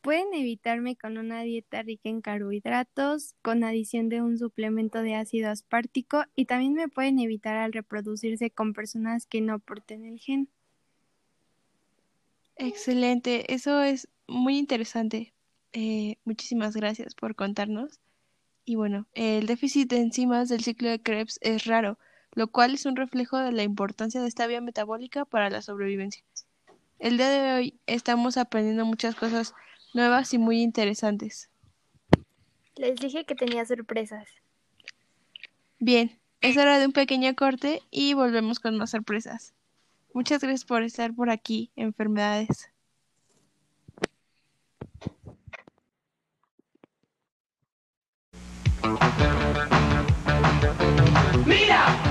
Pueden 0.00 0.32
evitarme 0.32 0.94
con 0.94 1.18
una 1.18 1.42
dieta 1.42 1.82
rica 1.82 2.08
en 2.08 2.20
carbohidratos, 2.20 3.34
con 3.42 3.64
adición 3.64 4.08
de 4.08 4.22
un 4.22 4.38
suplemento 4.38 5.02
de 5.02 5.16
ácido 5.16 5.50
aspartico 5.50 6.22
y 6.36 6.44
también 6.44 6.74
me 6.74 6.86
pueden 6.86 7.18
evitar 7.18 7.56
al 7.56 7.72
reproducirse 7.72 8.48
con 8.52 8.74
personas 8.74 9.26
que 9.26 9.40
no 9.40 9.58
porten 9.58 10.04
el 10.04 10.20
gen. 10.20 10.48
Excelente, 12.54 13.52
eso 13.52 13.82
es 13.82 14.08
muy 14.28 14.58
interesante. 14.58 15.34
Eh, 15.72 16.16
muchísimas 16.24 16.76
gracias 16.76 17.16
por 17.16 17.34
contarnos. 17.34 17.98
Y 18.64 18.76
bueno, 18.76 19.08
el 19.14 19.48
déficit 19.48 19.90
de 19.90 19.98
enzimas 19.98 20.48
del 20.48 20.62
ciclo 20.62 20.90
de 20.90 21.02
Krebs 21.02 21.40
es 21.42 21.64
raro, 21.64 21.98
lo 22.36 22.48
cual 22.48 22.74
es 22.74 22.84
un 22.84 22.96
reflejo 22.96 23.38
de 23.38 23.50
la 23.50 23.62
importancia 23.62 24.20
de 24.20 24.28
esta 24.28 24.46
vía 24.46 24.60
metabólica 24.60 25.24
para 25.24 25.48
la 25.48 25.62
sobrevivencia. 25.62 26.22
El 26.98 27.16
día 27.16 27.30
de 27.30 27.54
hoy 27.54 27.80
estamos 27.86 28.36
aprendiendo 28.36 28.84
muchas 28.84 29.14
cosas 29.14 29.54
nuevas 29.94 30.34
y 30.34 30.38
muy 30.38 30.60
interesantes. 30.60 31.50
Les 32.76 32.96
dije 32.96 33.24
que 33.24 33.34
tenía 33.34 33.64
sorpresas. 33.64 34.28
Bien, 35.78 36.18
es 36.42 36.58
hora 36.58 36.78
de 36.78 36.84
un 36.84 36.92
pequeño 36.92 37.34
corte 37.34 37.80
y 37.90 38.12
volvemos 38.12 38.60
con 38.60 38.76
más 38.76 38.90
sorpresas. 38.90 39.54
Muchas 40.12 40.42
gracias 40.42 40.66
por 40.66 40.82
estar 40.82 41.14
por 41.14 41.30
aquí, 41.30 41.70
enfermedades. 41.74 42.70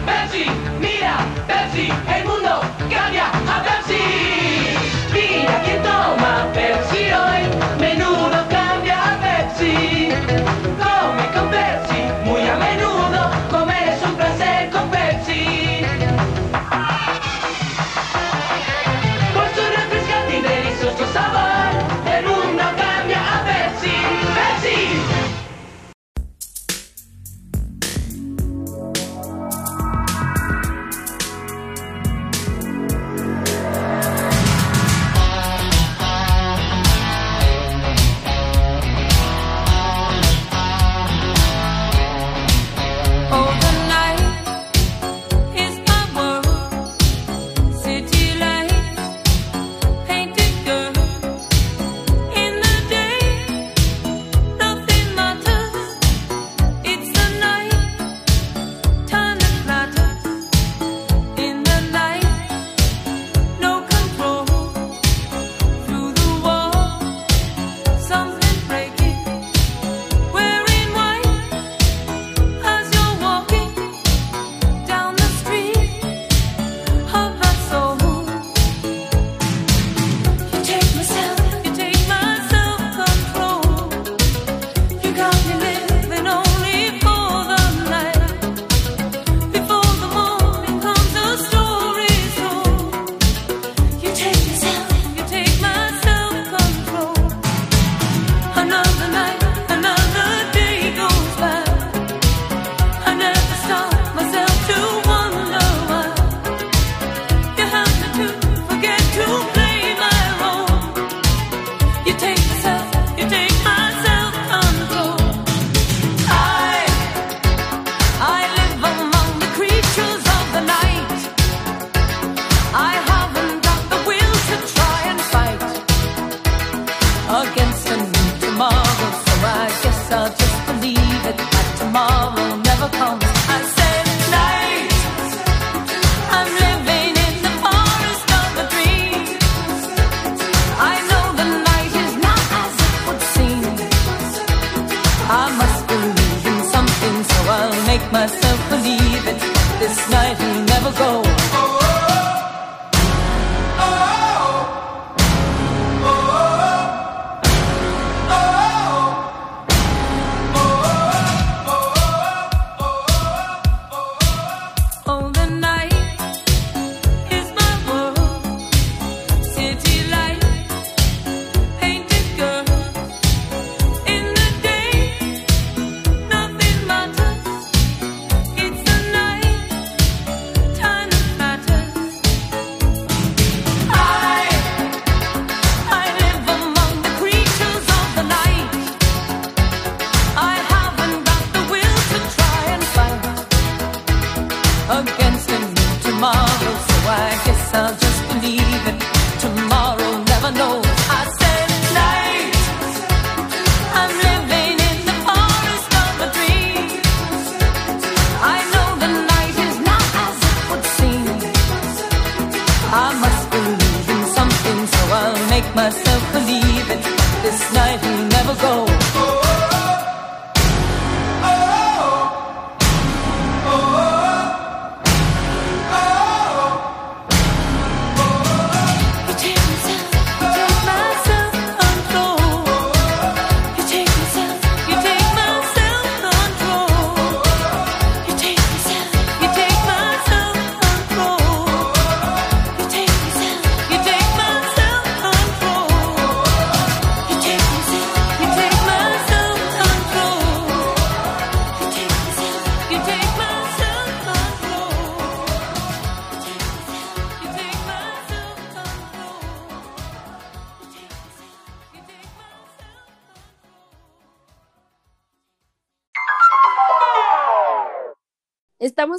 Pepsi, 0.05 0.45
mira, 0.79 1.17
Pepsi, 1.47 1.89
el 2.15 2.25
mundo 2.25 2.44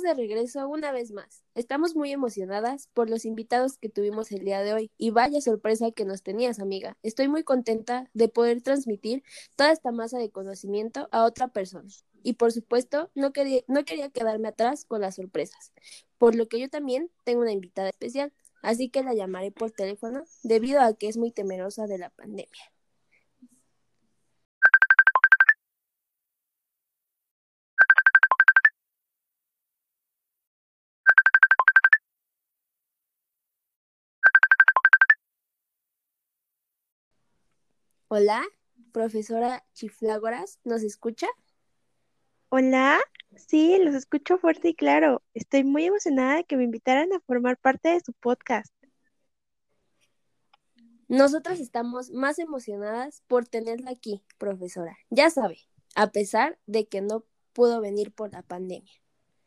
de 0.07 0.15
regreso 0.15 0.69
una 0.69 0.93
vez 0.93 1.11
más. 1.11 1.43
Estamos 1.57 1.97
muy 1.97 2.13
emocionadas 2.13 2.89
por 2.95 3.11
los 3.11 3.25
invitados 3.25 3.77
que 3.77 3.89
tuvimos 3.89 4.31
el 4.31 4.45
día 4.45 4.63
de 4.63 4.73
hoy 4.73 4.91
y 4.97 5.11
vaya 5.11 5.41
sorpresa 5.41 5.91
que 5.91 6.05
nos 6.05 6.23
tenías, 6.23 6.61
amiga. 6.61 6.97
Estoy 7.03 7.27
muy 7.29 7.43
contenta 7.43 8.09
de 8.15 8.29
poder 8.29 8.63
transmitir 8.63 9.25
toda 9.57 9.73
esta 9.73 9.91
masa 9.91 10.19
de 10.19 10.31
conocimiento 10.31 11.09
a 11.11 11.25
otra 11.25 11.49
persona. 11.49 11.89
Y 12.23 12.35
por 12.35 12.53
supuesto, 12.53 13.11
no 13.15 13.33
quería, 13.33 13.63
no 13.67 13.85
quería 13.85 14.11
quedarme 14.11 14.49
atrás 14.49 14.85
con 14.85 15.01
las 15.01 15.17
sorpresas, 15.17 15.73
por 16.19 16.37
lo 16.37 16.49
que 16.49 16.61
yo 16.61 16.69
también 16.69 17.11
tengo 17.25 17.43
una 17.43 17.53
invitada 17.53 17.89
especial, 17.89 18.33
así 18.63 18.89
que 18.89 19.03
la 19.03 19.15
llamaré 19.15 19.51
por 19.51 19.73
teléfono 19.73 20.25
debido 20.43 20.81
a 20.81 20.95
que 20.95 21.09
es 21.09 21.17
muy 21.17 21.33
temerosa 21.33 21.87
de 21.87 21.99
la 21.99 22.11
pandemia. 22.11 22.76
Hola, 38.09 38.45
profesora 38.93 39.67
Chiflágoras, 39.73 40.61
¿nos 40.63 40.85
escucha? 40.85 41.27
Hola, 42.51 43.01
sí, 43.35 43.79
los 43.81 43.97
escucho 43.97 44.39
fuerte 44.39 44.69
y 44.69 44.75
claro. 44.77 45.25
Estoy 45.35 45.65
muy 45.65 45.87
emocionada 45.87 46.37
de 46.37 46.45
que 46.45 46.57
me 46.57 46.63
invitaran 46.63 47.13
a 47.13 47.19
formar 47.27 47.59
parte 47.59 47.89
de 47.89 47.99
su 47.99 48.13
podcast. 48.13 48.73
Nosotras 51.09 51.59
estamos 51.59 52.13
más 52.13 52.39
emocionadas 52.39 53.25
por 53.27 53.49
tenerla 53.49 53.91
aquí, 53.91 54.23
profesora. 54.39 54.97
Ya 55.11 55.29
sabe, 55.29 55.59
a 55.97 56.13
pesar 56.13 56.61
de 56.67 56.87
que 56.87 57.01
no 57.01 57.25
pudo 57.53 57.81
venir 57.81 58.13
por 58.13 58.33
la 58.33 58.43
pandemia. 58.43 58.95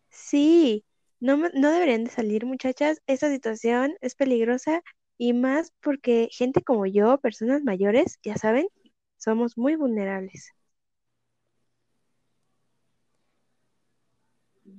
Sí, 0.09 0.83
no, 1.21 1.37
no 1.37 1.71
deberían 1.71 2.03
de 2.03 2.11
salir, 2.11 2.45
muchachas. 2.45 3.01
Esta 3.07 3.29
situación 3.29 3.95
es 4.01 4.15
peligrosa 4.15 4.83
y 5.19 5.33
más 5.33 5.73
porque 5.81 6.29
gente 6.31 6.63
como 6.63 6.85
yo, 6.85 7.19
personas 7.19 7.61
mayores, 7.61 8.17
ya 8.23 8.37
saben, 8.37 8.69
somos 9.17 9.57
muy 9.57 9.75
vulnerables. 9.75 10.53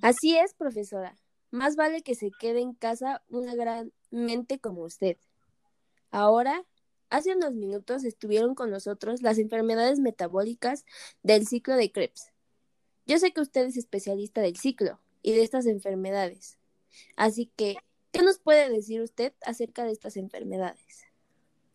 Así 0.00 0.37
es, 0.38 0.55
profesora. 0.55 1.14
Más 1.50 1.76
vale 1.76 2.03
que 2.03 2.14
se 2.14 2.31
quede 2.40 2.61
en 2.61 2.72
casa 2.72 3.22
una 3.29 3.55
gran 3.55 3.92
mente 4.11 4.59
como 4.59 4.83
usted. 4.83 5.18
Ahora, 6.11 6.64
hace 7.11 7.37
unos 7.37 7.53
minutos 7.53 8.05
estuvieron 8.05 8.55
con 8.55 8.70
nosotros 8.70 9.20
las 9.20 9.37
enfermedades 9.37 9.98
metabólicas 9.98 10.87
del 11.22 11.46
ciclo 11.46 11.76
de 11.76 11.92
Krebs. 11.92 12.33
Yo 13.05 13.18
sé 13.18 13.33
que 13.33 13.42
usted 13.42 13.66
es 13.66 13.76
especialista 13.76 14.40
del 14.40 14.57
ciclo 14.57 15.00
y 15.20 15.33
de 15.33 15.42
estas 15.42 15.66
enfermedades. 15.66 16.57
Así 17.16 17.53
que, 17.57 17.76
¿qué 18.12 18.22
nos 18.22 18.38
puede 18.38 18.68
decir 18.70 19.00
usted 19.02 19.32
acerca 19.44 19.84
de 19.84 19.92
estas 19.92 20.16
enfermedades? 20.16 21.04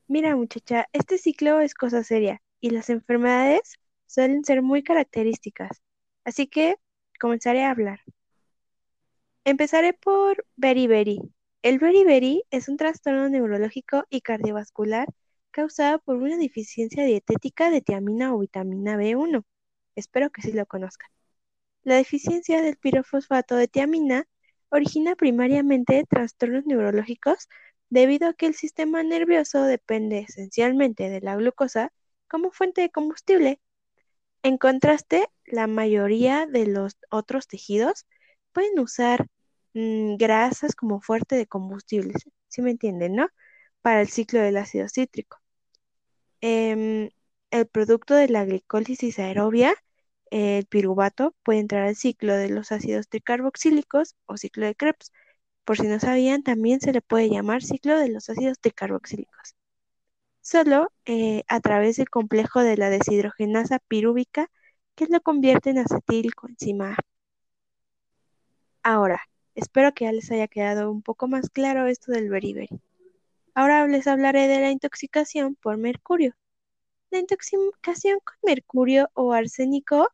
Mira, 0.08 0.36
muchacha, 0.36 0.88
este 0.94 1.18
ciclo 1.18 1.60
es 1.60 1.74
cosa 1.74 2.04
seria 2.04 2.42
y 2.60 2.70
las 2.70 2.90
enfermedades 2.90 3.80
suelen 4.08 4.44
ser 4.44 4.62
muy 4.62 4.84
características. 4.84 5.82
Así 6.24 6.48
que 6.48 6.76
comenzaré 7.20 7.64
a 7.64 7.72
hablar. 7.72 8.02
Empezaré 9.44 9.94
por 9.94 10.46
beriberi. 10.56 11.20
El 11.62 11.80
beriberi 11.80 12.44
es 12.52 12.70
un 12.70 12.78
trastorno 12.78 13.30
neurológico 13.30 14.06
y 14.10 14.22
cardiovascular 14.22 15.08
causado 15.52 16.00
por 16.00 16.18
una 16.18 16.38
deficiencia 16.38 17.06
dietética 17.06 17.70
de 17.70 17.82
tiamina 17.82 18.34
o 18.36 18.40
vitamina 18.40 18.98
B1. 18.98 19.44
Espero 19.96 20.30
que 20.30 20.42
sí 20.42 20.52
lo 20.52 20.66
conozcan. 20.66 21.10
La 21.84 21.96
deficiencia 21.96 22.62
del 22.62 22.78
pirofosfato 22.78 23.56
de 23.56 23.68
tiamina 23.68 24.28
origina 24.76 25.16
primariamente 25.16 26.04
trastornos 26.10 26.66
neurológicos 26.66 27.48
debido 27.90 28.30
a 28.30 28.34
que 28.34 28.48
el 28.48 28.56
sistema 28.56 29.04
nervioso 29.04 29.64
depende 29.64 30.20
esencialmente 30.20 31.10
de 31.10 31.22
la 31.22 31.36
glucosa 31.36 31.92
como 32.28 32.52
fuente 32.52 32.82
de 32.82 32.90
combustible. 32.90 33.62
En 34.44 34.58
contraste, 34.58 35.28
la 35.46 35.68
mayoría 35.68 36.46
de 36.48 36.68
los 36.68 36.98
otros 37.10 37.48
tejidos 37.48 38.06
pueden 38.54 38.80
usar 38.80 39.28
mm, 39.74 40.18
grasas 40.18 40.76
como 40.76 41.02
fuente 41.02 41.36
de 41.36 41.48
combustibles, 41.48 42.24
¿sí 42.48 42.62
me 42.62 42.72
entienden, 42.72 43.16
no? 43.16 43.30
Para 43.82 44.02
el 44.02 44.10
ciclo 44.10 44.40
del 44.42 44.58
ácido 44.58 44.90
cítrico. 44.90 45.40
Em, 46.42 47.10
el 47.52 47.68
producto 47.68 48.14
de 48.16 48.30
la 48.30 48.46
glicólisis 48.46 49.20
aerobia, 49.20 49.76
el 50.36 50.66
piruvato, 50.66 51.34
puede 51.44 51.60
entrar 51.60 51.84
al 51.88 51.96
ciclo 51.96 52.36
de 52.36 52.50
los 52.50 52.72
ácidos 52.74 53.08
tricarboxílicos 53.08 54.16
o 54.26 54.38
ciclo 54.38 54.66
de 54.66 54.76
Krebs. 54.76 55.14
Por 55.64 55.78
si 55.78 55.88
no 55.88 56.00
sabían, 56.00 56.44
también 56.44 56.82
se 56.82 56.92
le 56.92 57.02
puede 57.02 57.30
llamar 57.30 57.64
ciclo 57.64 57.98
de 57.98 58.10
los 58.10 58.30
ácidos 58.30 58.60
tricarboxílicos. 58.60 59.56
Solo 60.42 60.92
eh, 61.06 61.44
a 61.48 61.60
través 61.62 61.96
del 61.98 62.10
complejo 62.10 62.62
de 62.62 62.78
la 62.78 62.90
deshidrogenasa 62.90 63.80
pirúvica 63.80 64.52
que 64.96 65.08
lo 65.08 65.22
convierte 65.22 65.70
en 65.72 65.80
acetilcoenzima 65.80 66.94
A. 66.94 66.98
Ahora, 68.84 69.22
espero 69.56 69.94
que 69.94 70.06
ya 70.06 70.12
les 70.12 70.32
haya 70.32 70.48
quedado 70.48 70.92
un 70.92 71.02
poco 71.02 71.28
más 71.28 71.50
claro 71.50 71.88
esto 71.88 72.12
del 72.12 72.30
beriberi. 72.30 72.82
Ahora 73.54 73.88
les 73.88 74.06
hablaré 74.06 74.48
de 74.48 74.60
la 74.60 74.72
intoxicación 74.72 75.56
por 75.56 75.78
mercurio. 75.78 76.36
La 77.10 77.20
intoxicación 77.20 78.20
con 78.20 78.36
mercurio 78.44 79.10
o 79.14 79.32
arsénico 79.34 80.10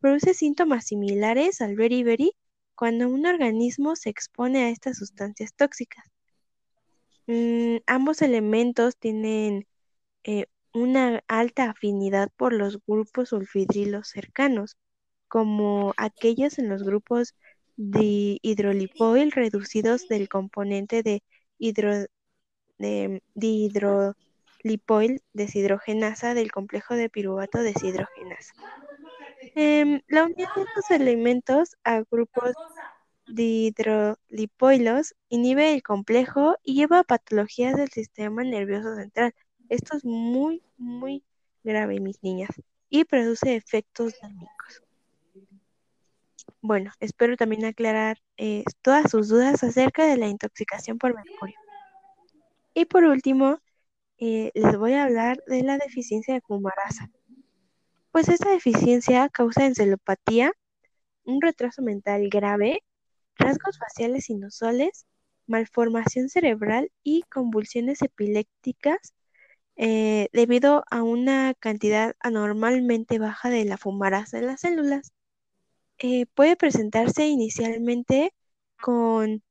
produce 0.00 0.34
síntomas 0.34 0.86
similares 0.86 1.60
al 1.60 1.76
beriberi 1.76 2.32
cuando 2.74 3.08
un 3.08 3.26
organismo 3.26 3.96
se 3.96 4.10
expone 4.10 4.64
a 4.64 4.70
estas 4.70 4.98
sustancias 4.98 5.54
tóxicas. 5.54 6.04
Mm, 7.26 7.78
ambos 7.86 8.22
elementos 8.22 8.96
tienen 8.96 9.66
eh, 10.24 10.46
una 10.72 11.22
alta 11.26 11.70
afinidad 11.70 12.30
por 12.36 12.52
los 12.52 12.78
grupos 12.86 13.30
sulfidrilos 13.30 14.08
cercanos, 14.08 14.76
como 15.28 15.94
aquellos 15.96 16.58
en 16.58 16.68
los 16.68 16.82
grupos 16.84 17.34
de 17.76 18.38
hidrolipoil 18.42 19.32
reducidos 19.32 20.08
del 20.08 20.28
componente 20.28 21.02
de, 21.02 21.22
hidro, 21.58 22.06
deshidrogenasa 25.32 26.34
del 26.34 26.52
complejo 26.52 26.94
de 26.94 27.08
piruvato 27.08 27.58
deshidrogenasa. 27.58 28.54
Em, 29.40 30.02
la 30.08 30.24
unión 30.24 30.48
de 30.54 30.62
estos 30.62 30.90
elementos 30.90 31.76
a 31.84 32.02
grupos 32.10 32.54
dihidrolipoilos 33.26 35.14
inhibe 35.28 35.74
el 35.74 35.82
complejo 35.82 36.56
y 36.62 36.74
lleva 36.74 37.00
a 37.00 37.04
patologías 37.04 37.76
del 37.76 37.88
sistema 37.88 38.44
nervioso 38.44 38.94
central. 38.96 39.34
Esto 39.68 39.96
es 39.96 40.04
muy, 40.04 40.62
muy 40.76 41.24
grave, 41.64 42.00
mis 42.00 42.22
niñas, 42.22 42.50
y 42.88 43.04
produce 43.04 43.56
efectos 43.56 44.14
dámicos. 44.22 44.82
Bueno, 46.60 46.92
espero 47.00 47.36
también 47.36 47.64
aclarar 47.64 48.18
eh, 48.36 48.64
todas 48.82 49.10
sus 49.10 49.28
dudas 49.28 49.62
acerca 49.62 50.06
de 50.06 50.16
la 50.16 50.28
intoxicación 50.28 50.98
por 50.98 51.14
mercurio. 51.14 51.56
Y 52.74 52.84
por 52.84 53.04
último, 53.04 53.58
eh, 54.18 54.50
les 54.54 54.76
voy 54.76 54.94
a 54.94 55.04
hablar 55.04 55.42
de 55.46 55.62
la 55.62 55.78
deficiencia 55.78 56.34
de 56.34 56.40
fumarasa. 56.40 57.10
Pues 58.16 58.30
esta 58.30 58.50
deficiencia 58.50 59.28
causa 59.28 59.66
encelopatía, 59.66 60.50
un 61.24 61.42
retraso 61.42 61.82
mental 61.82 62.30
grave, 62.30 62.82
rasgos 63.36 63.76
faciales 63.76 64.30
inusuales, 64.30 65.04
malformación 65.46 66.30
cerebral 66.30 66.90
y 67.02 67.24
convulsiones 67.24 68.00
epilépticas 68.00 69.12
eh, 69.76 70.30
debido 70.32 70.84
a 70.90 71.02
una 71.02 71.52
cantidad 71.60 72.16
anormalmente 72.20 73.18
baja 73.18 73.50
de 73.50 73.66
la 73.66 73.76
fumarasa 73.76 74.38
en 74.38 74.46
las 74.46 74.62
células. 74.62 75.12
Eh, 75.98 76.24
puede 76.32 76.56
presentarse 76.56 77.26
inicialmente 77.26 78.32
con 78.80 79.42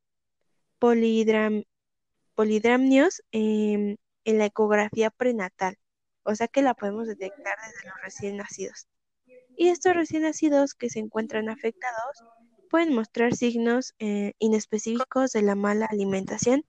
polidram, 0.79 1.65
polidramnios 2.35 3.21
em, 3.31 3.97
en 4.23 4.37
la 4.39 4.45
ecografía 4.47 5.11
prenatal, 5.11 5.77
o 6.25 6.35
sea 6.35 6.47
que 6.47 6.61
la 6.61 6.73
podemos 6.73 7.07
detectar 7.07 7.57
desde 7.65 7.87
los 7.87 8.01
recién 8.03 8.37
nacidos. 8.37 8.87
Y 9.55 9.69
estos 9.69 9.95
recién 9.95 10.23
nacidos 10.23 10.73
que 10.73 10.89
se 10.89 10.99
encuentran 10.99 11.49
afectados 11.49 12.23
pueden 12.69 12.93
mostrar 12.93 13.35
signos 13.35 13.93
eh, 13.99 14.33
inespecíficos 14.39 15.31
de 15.31 15.43
la 15.43 15.55
mala 15.55 15.85
alimentación 15.85 16.65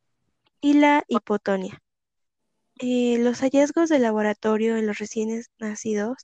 y 0.60 0.74
la 0.74 1.04
hipotonia. 1.08 1.82
Eh, 2.78 3.16
los 3.18 3.40
hallazgos 3.40 3.88
de 3.88 3.98
laboratorio 3.98 4.76
en 4.76 4.86
los 4.86 4.98
recién 4.98 5.42
nacidos 5.58 6.18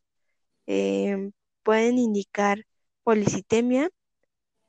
em, 0.66 1.32
pueden 1.62 1.98
indicar 1.98 2.66
policitemia 3.02 3.90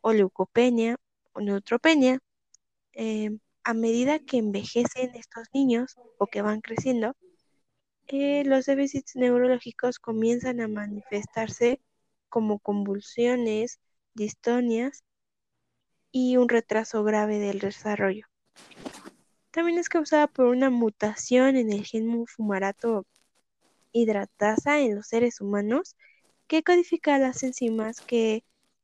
o 0.01 0.13
leucopenia 0.13 0.97
o 1.33 1.41
neutropenia. 1.41 2.19
A 3.65 3.73
medida 3.73 4.19
que 4.19 4.37
envejecen 4.37 5.15
estos 5.15 5.47
niños 5.53 5.95
o 6.17 6.27
que 6.27 6.41
van 6.41 6.59
creciendo, 6.59 7.15
eh, 8.07 8.43
los 8.45 8.65
déficits 8.65 9.15
neurológicos 9.15 9.99
comienzan 9.99 10.61
a 10.61 10.67
manifestarse 10.67 11.81
como 12.29 12.59
convulsiones, 12.59 13.79
distonias 14.13 15.03
y 16.11 16.37
un 16.37 16.49
retraso 16.49 17.03
grave 17.03 17.39
del 17.39 17.59
desarrollo. 17.59 18.27
También 19.51 19.77
es 19.77 19.89
causada 19.89 20.27
por 20.27 20.47
una 20.47 20.69
mutación 20.69 21.57
en 21.57 21.71
el 21.71 21.85
gen 21.85 22.25
fumarato 22.25 23.05
hidratasa 23.91 24.79
en 24.79 24.95
los 24.95 25.07
seres 25.07 25.41
humanos 25.41 25.95
que 26.47 26.63
codifica 26.63 27.19
las 27.19 27.43
enzimas 27.43 28.01
que 28.01 28.43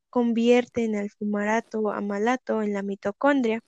convierten 0.10 0.96
al 0.96 1.10
fumarato 1.10 1.92
amalato 1.92 2.62
en 2.62 2.74
la 2.74 2.84
mitocondria. 2.84 3.62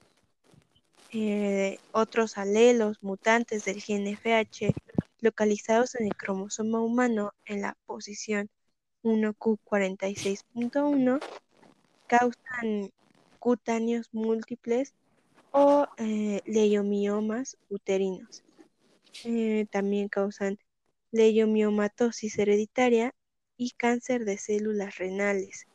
Eh, 1.12 1.78
otros 1.92 2.38
alelos 2.38 3.02
mutantes 3.02 3.66
del 3.66 3.82
gen 3.82 4.08
FH 4.08 4.74
localizados 5.22 5.96
en 5.96 6.08
el 6.08 6.16
cromosoma 6.16 6.82
humano 6.82 7.34
en 7.46 7.62
la 7.62 7.78
posición 7.86 8.50
1Q46.1 9.04 11.20
causan 12.08 12.92
cutáneos 13.40 14.10
múltiples 14.12 14.94
o 15.52 15.88
eh, 15.98 16.42
leiomiomas 16.46 17.58
uterinos. 17.70 18.44
Eh, 19.24 19.66
también 19.72 20.10
causan 20.10 20.60
leiomiomatosis 21.12 22.38
hereditaria 22.40 23.14
y 23.58 23.72
cáncer 23.72 24.26
de 24.26 24.38
células 24.38 24.98
renales. 24.98 25.68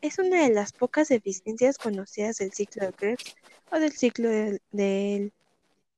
Es 0.00 0.18
una 0.18 0.42
de 0.42 0.52
las 0.52 0.72
pocas 0.72 1.08
deficiencias 1.08 1.78
conocidas 1.78 2.38
del 2.38 2.52
ciclo 2.52 2.86
de 2.86 2.92
Krebs 2.92 3.36
o 3.70 3.78
del 3.78 3.92
ciclo 3.92 4.28
del, 4.28 4.60
del 4.70 5.32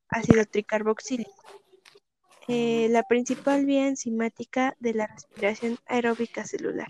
ácido 0.08 0.44
tricarboxílico. 0.44 1.63
Eh, 2.46 2.88
la 2.90 3.02
principal 3.04 3.64
vía 3.64 3.88
enzimática 3.88 4.76
de 4.78 4.92
la 4.92 5.06
respiración 5.06 5.78
aeróbica 5.86 6.44
celular. 6.44 6.88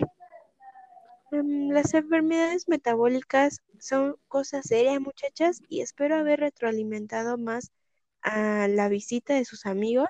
Em, 1.30 1.70
las 1.70 1.94
enfermedades 1.94 2.68
metabólicas 2.68 3.60
son 3.78 4.16
cosas 4.28 4.66
serias, 4.66 5.00
muchachas, 5.00 5.62
y 5.68 5.80
espero 5.80 6.16
haber 6.16 6.40
retroalimentado 6.40 7.38
más 7.38 7.72
a 8.22 8.68
la 8.68 8.88
visita 8.88 9.34
de 9.34 9.44
sus 9.44 9.66
amigos. 9.66 10.08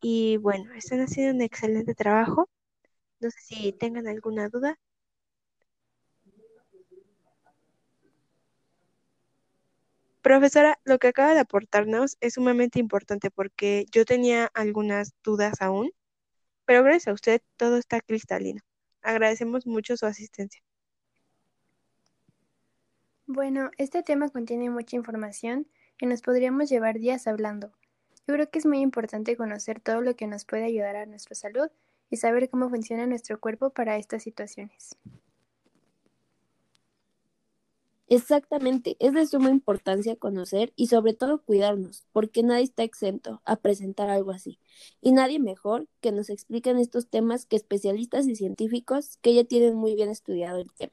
Y 0.00 0.36
bueno, 0.38 0.72
están 0.74 1.00
haciendo 1.00 1.34
un 1.34 1.42
excelente 1.42 1.94
trabajo. 1.94 2.48
No 3.20 3.30
sé 3.30 3.38
si 3.40 3.72
tengan 3.72 4.08
alguna 4.08 4.48
duda. 4.48 4.78
Profesora, 10.22 10.78
lo 10.84 11.00
que 11.00 11.08
acaba 11.08 11.34
de 11.34 11.40
aportarnos 11.40 12.16
es 12.20 12.34
sumamente 12.34 12.78
importante 12.78 13.32
porque 13.32 13.86
yo 13.90 14.04
tenía 14.04 14.46
algunas 14.54 15.14
dudas 15.24 15.60
aún, 15.60 15.90
pero 16.64 16.84
gracias 16.84 17.08
a 17.08 17.12
usted 17.12 17.42
todo 17.56 17.76
está 17.76 18.00
cristalino. 18.00 18.62
Agradecemos 19.02 19.66
mucho 19.66 19.96
su 19.96 20.06
asistencia. 20.06 20.62
Bueno, 23.26 23.72
este 23.78 24.04
tema 24.04 24.28
contiene 24.28 24.70
mucha 24.70 24.94
información 24.94 25.66
y 26.00 26.06
nos 26.06 26.22
podríamos 26.22 26.70
llevar 26.70 27.00
días 27.00 27.26
hablando. 27.26 27.72
Yo 28.28 28.34
creo 28.34 28.48
que 28.48 28.60
es 28.60 28.66
muy 28.66 28.78
importante 28.78 29.36
conocer 29.36 29.80
todo 29.80 30.02
lo 30.02 30.14
que 30.14 30.28
nos 30.28 30.44
puede 30.44 30.64
ayudar 30.64 30.94
a 30.94 31.06
nuestra 31.06 31.34
salud 31.34 31.68
y 32.10 32.18
saber 32.18 32.48
cómo 32.48 32.68
funciona 32.68 33.06
nuestro 33.06 33.40
cuerpo 33.40 33.70
para 33.70 33.96
estas 33.96 34.22
situaciones. 34.22 34.96
Exactamente, 38.08 38.96
es 39.00 39.14
de 39.14 39.26
suma 39.26 39.50
importancia 39.50 40.16
conocer 40.16 40.72
y 40.76 40.88
sobre 40.88 41.14
todo 41.14 41.42
cuidarnos, 41.42 42.04
porque 42.12 42.42
nadie 42.42 42.64
está 42.64 42.82
exento 42.82 43.40
a 43.44 43.56
presentar 43.56 44.10
algo 44.10 44.32
así. 44.32 44.58
Y 45.00 45.12
nadie 45.12 45.38
mejor 45.38 45.88
que 46.00 46.12
nos 46.12 46.28
expliquen 46.28 46.78
estos 46.78 47.08
temas 47.08 47.46
que 47.46 47.56
especialistas 47.56 48.26
y 48.26 48.36
científicos 48.36 49.16
que 49.22 49.34
ya 49.34 49.44
tienen 49.44 49.76
muy 49.76 49.94
bien 49.94 50.10
estudiado 50.10 50.60
el 50.60 50.70
tema. 50.72 50.92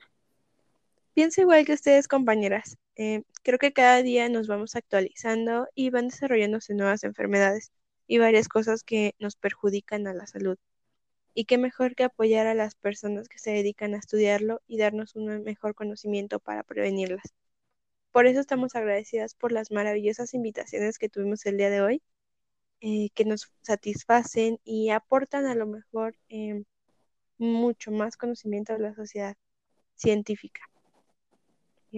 Pienso 1.13 1.41
igual 1.41 1.65
que 1.65 1.73
ustedes, 1.73 2.07
compañeras. 2.07 2.77
Eh, 2.95 3.23
creo 3.43 3.59
que 3.59 3.73
cada 3.73 4.01
día 4.01 4.29
nos 4.29 4.47
vamos 4.47 4.75
actualizando 4.75 5.67
y 5.75 5.89
van 5.89 6.07
desarrollándose 6.07 6.73
nuevas 6.73 7.03
enfermedades 7.03 7.71
y 8.07 8.19
varias 8.19 8.47
cosas 8.47 8.83
que 8.83 9.15
nos 9.19 9.35
perjudican 9.35 10.07
a 10.07 10.13
la 10.13 10.27
salud. 10.27 10.57
Y 11.33 11.45
qué 11.45 11.57
mejor 11.57 11.95
que 11.95 12.03
apoyar 12.03 12.47
a 12.47 12.53
las 12.53 12.75
personas 12.75 13.29
que 13.29 13.39
se 13.39 13.51
dedican 13.51 13.93
a 13.93 13.99
estudiarlo 13.99 14.61
y 14.67 14.77
darnos 14.77 15.15
un 15.15 15.43
mejor 15.43 15.75
conocimiento 15.75 16.39
para 16.39 16.63
prevenirlas. 16.63 17.33
Por 18.11 18.27
eso 18.27 18.39
estamos 18.39 18.75
agradecidas 18.75 19.35
por 19.35 19.51
las 19.51 19.71
maravillosas 19.71 20.33
invitaciones 20.33 20.97
que 20.97 21.09
tuvimos 21.09 21.45
el 21.45 21.57
día 21.57 21.69
de 21.69 21.81
hoy, 21.81 22.01
eh, 22.81 23.09
que 23.13 23.25
nos 23.25 23.51
satisfacen 23.61 24.59
y 24.63 24.89
aportan 24.89 25.45
a 25.45 25.55
lo 25.55 25.67
mejor 25.67 26.15
eh, 26.29 26.63
mucho 27.37 27.91
más 27.91 28.17
conocimiento 28.17 28.73
a 28.73 28.79
la 28.79 28.95
sociedad 28.95 29.35
científica. 29.95 30.61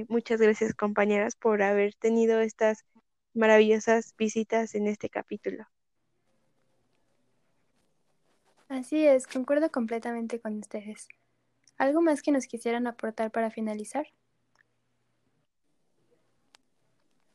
Muchas 0.08 0.40
gracias 0.42 0.74
compañeras 0.74 1.36
por 1.36 1.62
haber 1.62 1.96
tenido 1.96 2.40
estas 2.40 2.86
maravillosas 3.34 4.16
visitas 4.18 4.76
en 4.76 4.88
este 4.88 5.10
capítulo. 5.10 5.66
Así 8.72 9.06
es, 9.06 9.28
concuerdo 9.28 9.70
completamente 9.70 10.40
con 10.40 10.58
ustedes. 10.58 11.10
¿Algo 11.78 12.02
más 12.02 12.22
que 12.22 12.32
nos 12.32 12.48
quisieran 12.48 12.88
aportar 12.88 13.30
para 13.30 13.52
finalizar? 13.52 14.08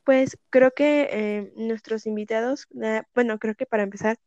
Pues 0.03 0.39
creo 0.49 0.71
que 0.71 1.07
eh, 1.11 1.53
nuestros 1.55 2.07
invitados, 2.07 2.67
eh, 2.81 3.03
bueno, 3.13 3.37
creo 3.37 3.53
que 3.53 3.67
para 3.67 3.83
empezar, 3.83 4.17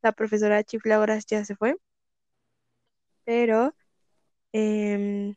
la 0.00 0.12
profesora 0.12 0.62
Chiflagoras 0.62 1.26
ya 1.26 1.44
se 1.44 1.56
fue, 1.56 1.76
pero 3.24 3.74
em, 4.52 5.34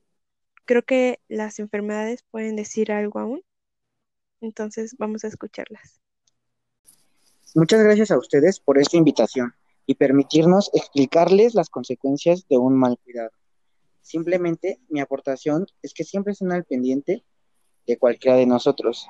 creo 0.65 0.83
que 0.83 1.19
las 1.29 1.57
enfermedades 1.57 2.21
pueden 2.29 2.55
decir 2.55 2.91
algo 2.91 3.17
aún, 3.17 3.43
entonces 4.39 4.95
vamos 4.99 5.23
a 5.23 5.29
escucharlas. 5.29 5.99
Muchas 7.55 7.83
gracias 7.83 8.11
a 8.11 8.19
ustedes 8.19 8.59
por 8.59 8.77
esta 8.77 8.97
invitación 8.97 9.55
y 9.85 9.95
permitirnos 9.95 10.69
explicarles 10.73 11.55
las 11.55 11.69
consecuencias 11.69 12.47
de 12.47 12.57
un 12.57 12.77
mal 12.77 12.97
cuidado. 13.03 13.31
Simplemente 14.01 14.79
mi 14.89 14.99
aportación 14.99 15.65
es 15.81 15.93
que 15.93 16.03
siempre 16.03 16.33
estén 16.33 16.51
al 16.51 16.65
pendiente 16.65 17.23
de 17.87 17.97
cualquiera 17.97 18.37
de 18.37 18.45
nosotros, 18.45 19.07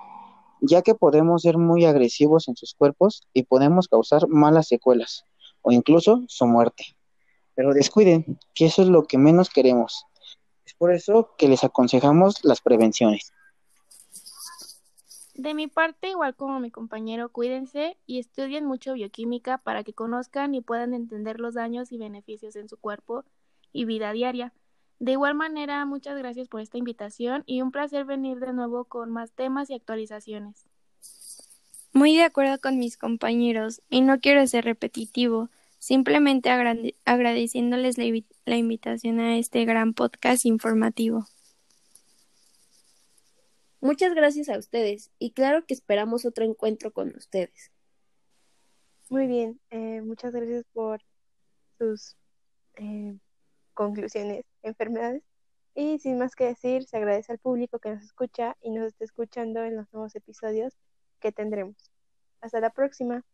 ya 0.62 0.82
que 0.82 0.96
podemos 0.96 1.42
ser 1.42 1.58
muy 1.58 1.86
agresivos 1.86 2.48
en 2.48 2.56
sus 2.56 2.74
cuerpos 2.74 3.28
y 3.34 3.44
podemos 3.44 3.88
causar 3.88 4.28
malas 4.28 4.68
secuelas 4.68 5.26
o 5.62 5.72
incluso 5.72 6.24
su 6.28 6.46
muerte. 6.46 6.96
Pero 7.56 7.74
descuiden, 7.74 8.40
que 8.54 8.66
eso 8.66 8.82
es 8.82 8.88
lo 8.88 9.04
que 9.04 9.18
menos 9.18 9.50
queremos. 9.50 10.06
Es 10.66 10.74
por 10.74 10.94
eso 10.94 11.32
que 11.38 11.48
les 11.48 11.64
aconsejamos 11.64 12.44
las 12.44 12.62
prevenciones. 12.62 13.33
De 15.36 15.56
mi 15.56 15.68
parte, 15.68 16.10
igual 16.10 16.36
como 16.36 16.60
mi 16.60 16.70
compañero, 16.70 17.30
cuídense 17.30 17.98
y 18.06 18.20
estudien 18.20 18.66
mucho 18.66 18.94
bioquímica 18.94 19.58
para 19.58 19.84
que 19.84 19.94
conozcan 19.94 20.54
y 20.54 20.62
puedan 20.62 20.94
entender 20.94 21.40
los 21.40 21.56
daños 21.56 21.92
y 21.92 21.98
beneficios 21.98 22.56
en 22.56 22.70
su 22.70 22.78
cuerpo 22.78 23.26
y 23.72 23.86
vida 23.86 24.12
diaria. 24.14 24.54
De 25.00 25.14
igual 25.14 25.34
manera, 25.34 25.84
muchas 25.86 26.18
gracias 26.18 26.48
por 26.48 26.62
esta 26.62 26.78
invitación 26.78 27.44
y 27.48 27.62
un 27.62 27.72
placer 27.72 28.06
venir 28.06 28.40
de 28.40 28.54
nuevo 28.54 28.86
con 28.86 29.10
más 29.10 29.32
temas 29.32 29.70
y 29.70 29.74
actualizaciones. 29.74 30.66
Muy 31.94 32.16
de 32.16 32.24
acuerdo 32.24 32.60
con 32.62 32.78
mis 32.78 32.96
compañeros, 32.96 33.82
y 33.90 34.02
no 34.02 34.20
quiero 34.20 34.46
ser 34.48 34.66
repetitivo, 34.66 35.50
simplemente 35.80 36.50
agrade- 36.50 36.96
agradeciéndoles 37.06 37.98
la, 37.98 38.06
la 38.46 38.56
invitación 38.56 39.20
a 39.20 39.38
este 39.38 39.66
gran 39.66 39.94
podcast 39.94 40.46
informativo. 40.46 41.28
Muchas 43.84 44.16
gracias 44.16 44.48
a 44.48 44.58
ustedes 44.58 45.12
y 45.20 45.34
claro 45.34 45.66
que 45.66 45.74
esperamos 45.74 46.24
otro 46.24 46.46
encuentro 46.46 46.94
con 46.94 47.14
ustedes. 47.18 47.70
Muy 49.10 49.28
bien, 49.28 49.60
eh, 49.72 50.00
muchas 50.02 50.32
gracias 50.32 50.64
por 50.72 51.02
sus 51.78 52.16
eh, 52.76 53.18
conclusiones, 53.74 54.46
enfermedades. 54.62 55.22
Y 55.76 56.00
sin 56.00 56.18
más 56.18 56.34
que 56.34 56.46
decir, 56.46 56.86
se 56.86 56.96
agradece 56.96 57.34
al 57.34 57.40
público 57.40 57.78
que 57.80 57.90
nos 57.90 58.06
escucha 58.06 58.56
y 58.62 58.72
nos 58.72 58.88
está 58.88 59.04
escuchando 59.04 59.62
en 59.66 59.76
los 59.76 59.92
nuevos 59.92 60.16
episodios 60.16 60.78
que 61.20 61.34
tendremos. 61.34 61.92
Hasta 62.40 62.62
la 62.62 62.70
próxima. 62.70 63.26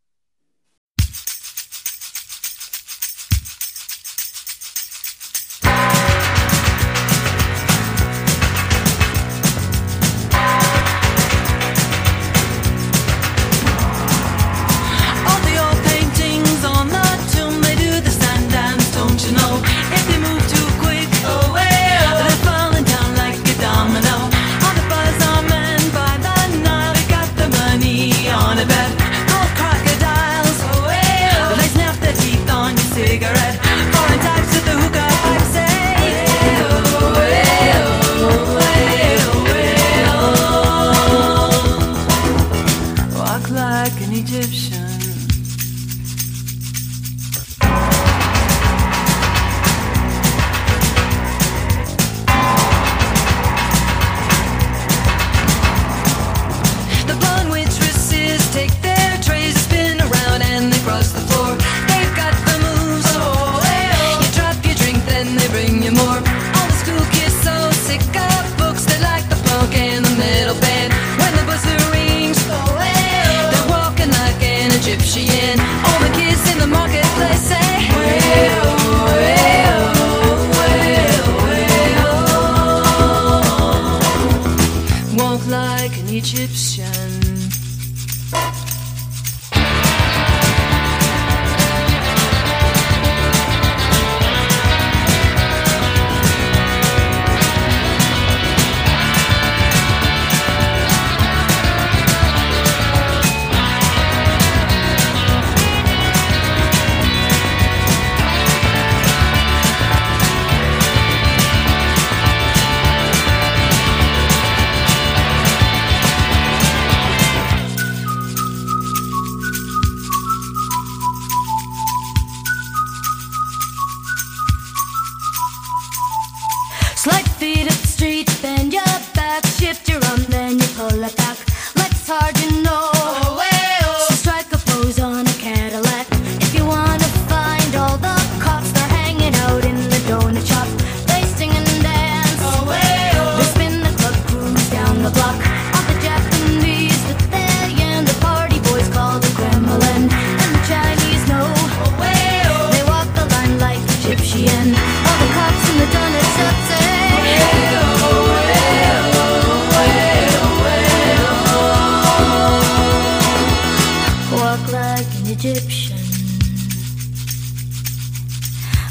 Egyptian. 165.32 165.98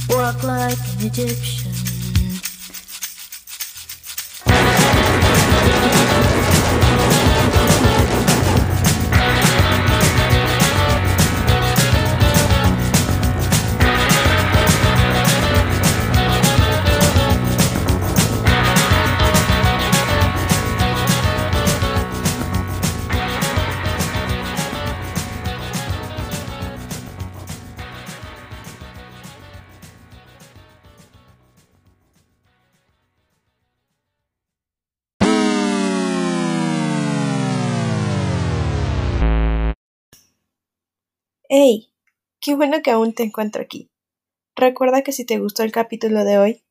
Walk 0.09 0.43
like 0.45 0.79
an 0.79 1.07
Egyptian. 1.07 1.68
¡Hey! 41.61 41.93
Qué 42.41 42.55
bueno 42.55 42.83
que 42.85 42.93
aún 42.93 43.15
te 43.15 43.25
encuentro 43.25 43.61
aquí. 43.61 43.91
Recuerda 44.55 45.03
que 45.03 45.11
si 45.11 45.27
te 45.27 45.41
gustó 45.41 45.65
el 45.65 45.73
capítulo 45.73 46.25
de 46.25 46.39
hoy, 46.39 46.63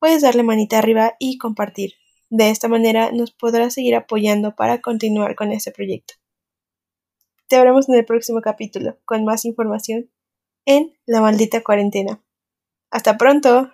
puedes 0.00 0.22
darle 0.22 0.42
manita 0.42 0.76
arriba 0.76 1.14
y 1.20 1.38
compartir. 1.38 1.92
De 2.30 2.50
esta 2.50 2.66
manera 2.66 3.12
nos 3.12 3.30
podrás 3.30 3.74
seguir 3.74 3.94
apoyando 3.94 4.56
para 4.56 4.80
continuar 4.80 5.36
con 5.36 5.52
este 5.52 5.70
proyecto. 5.70 6.14
Te 7.46 7.58
veremos 7.58 7.88
en 7.88 7.94
el 7.94 8.04
próximo 8.04 8.40
capítulo 8.40 8.98
con 9.04 9.24
más 9.24 9.44
información 9.44 10.10
en 10.66 10.92
La 11.06 11.20
maldita 11.20 11.62
cuarentena. 11.62 12.20
Hasta 12.90 13.16
pronto. 13.16 13.70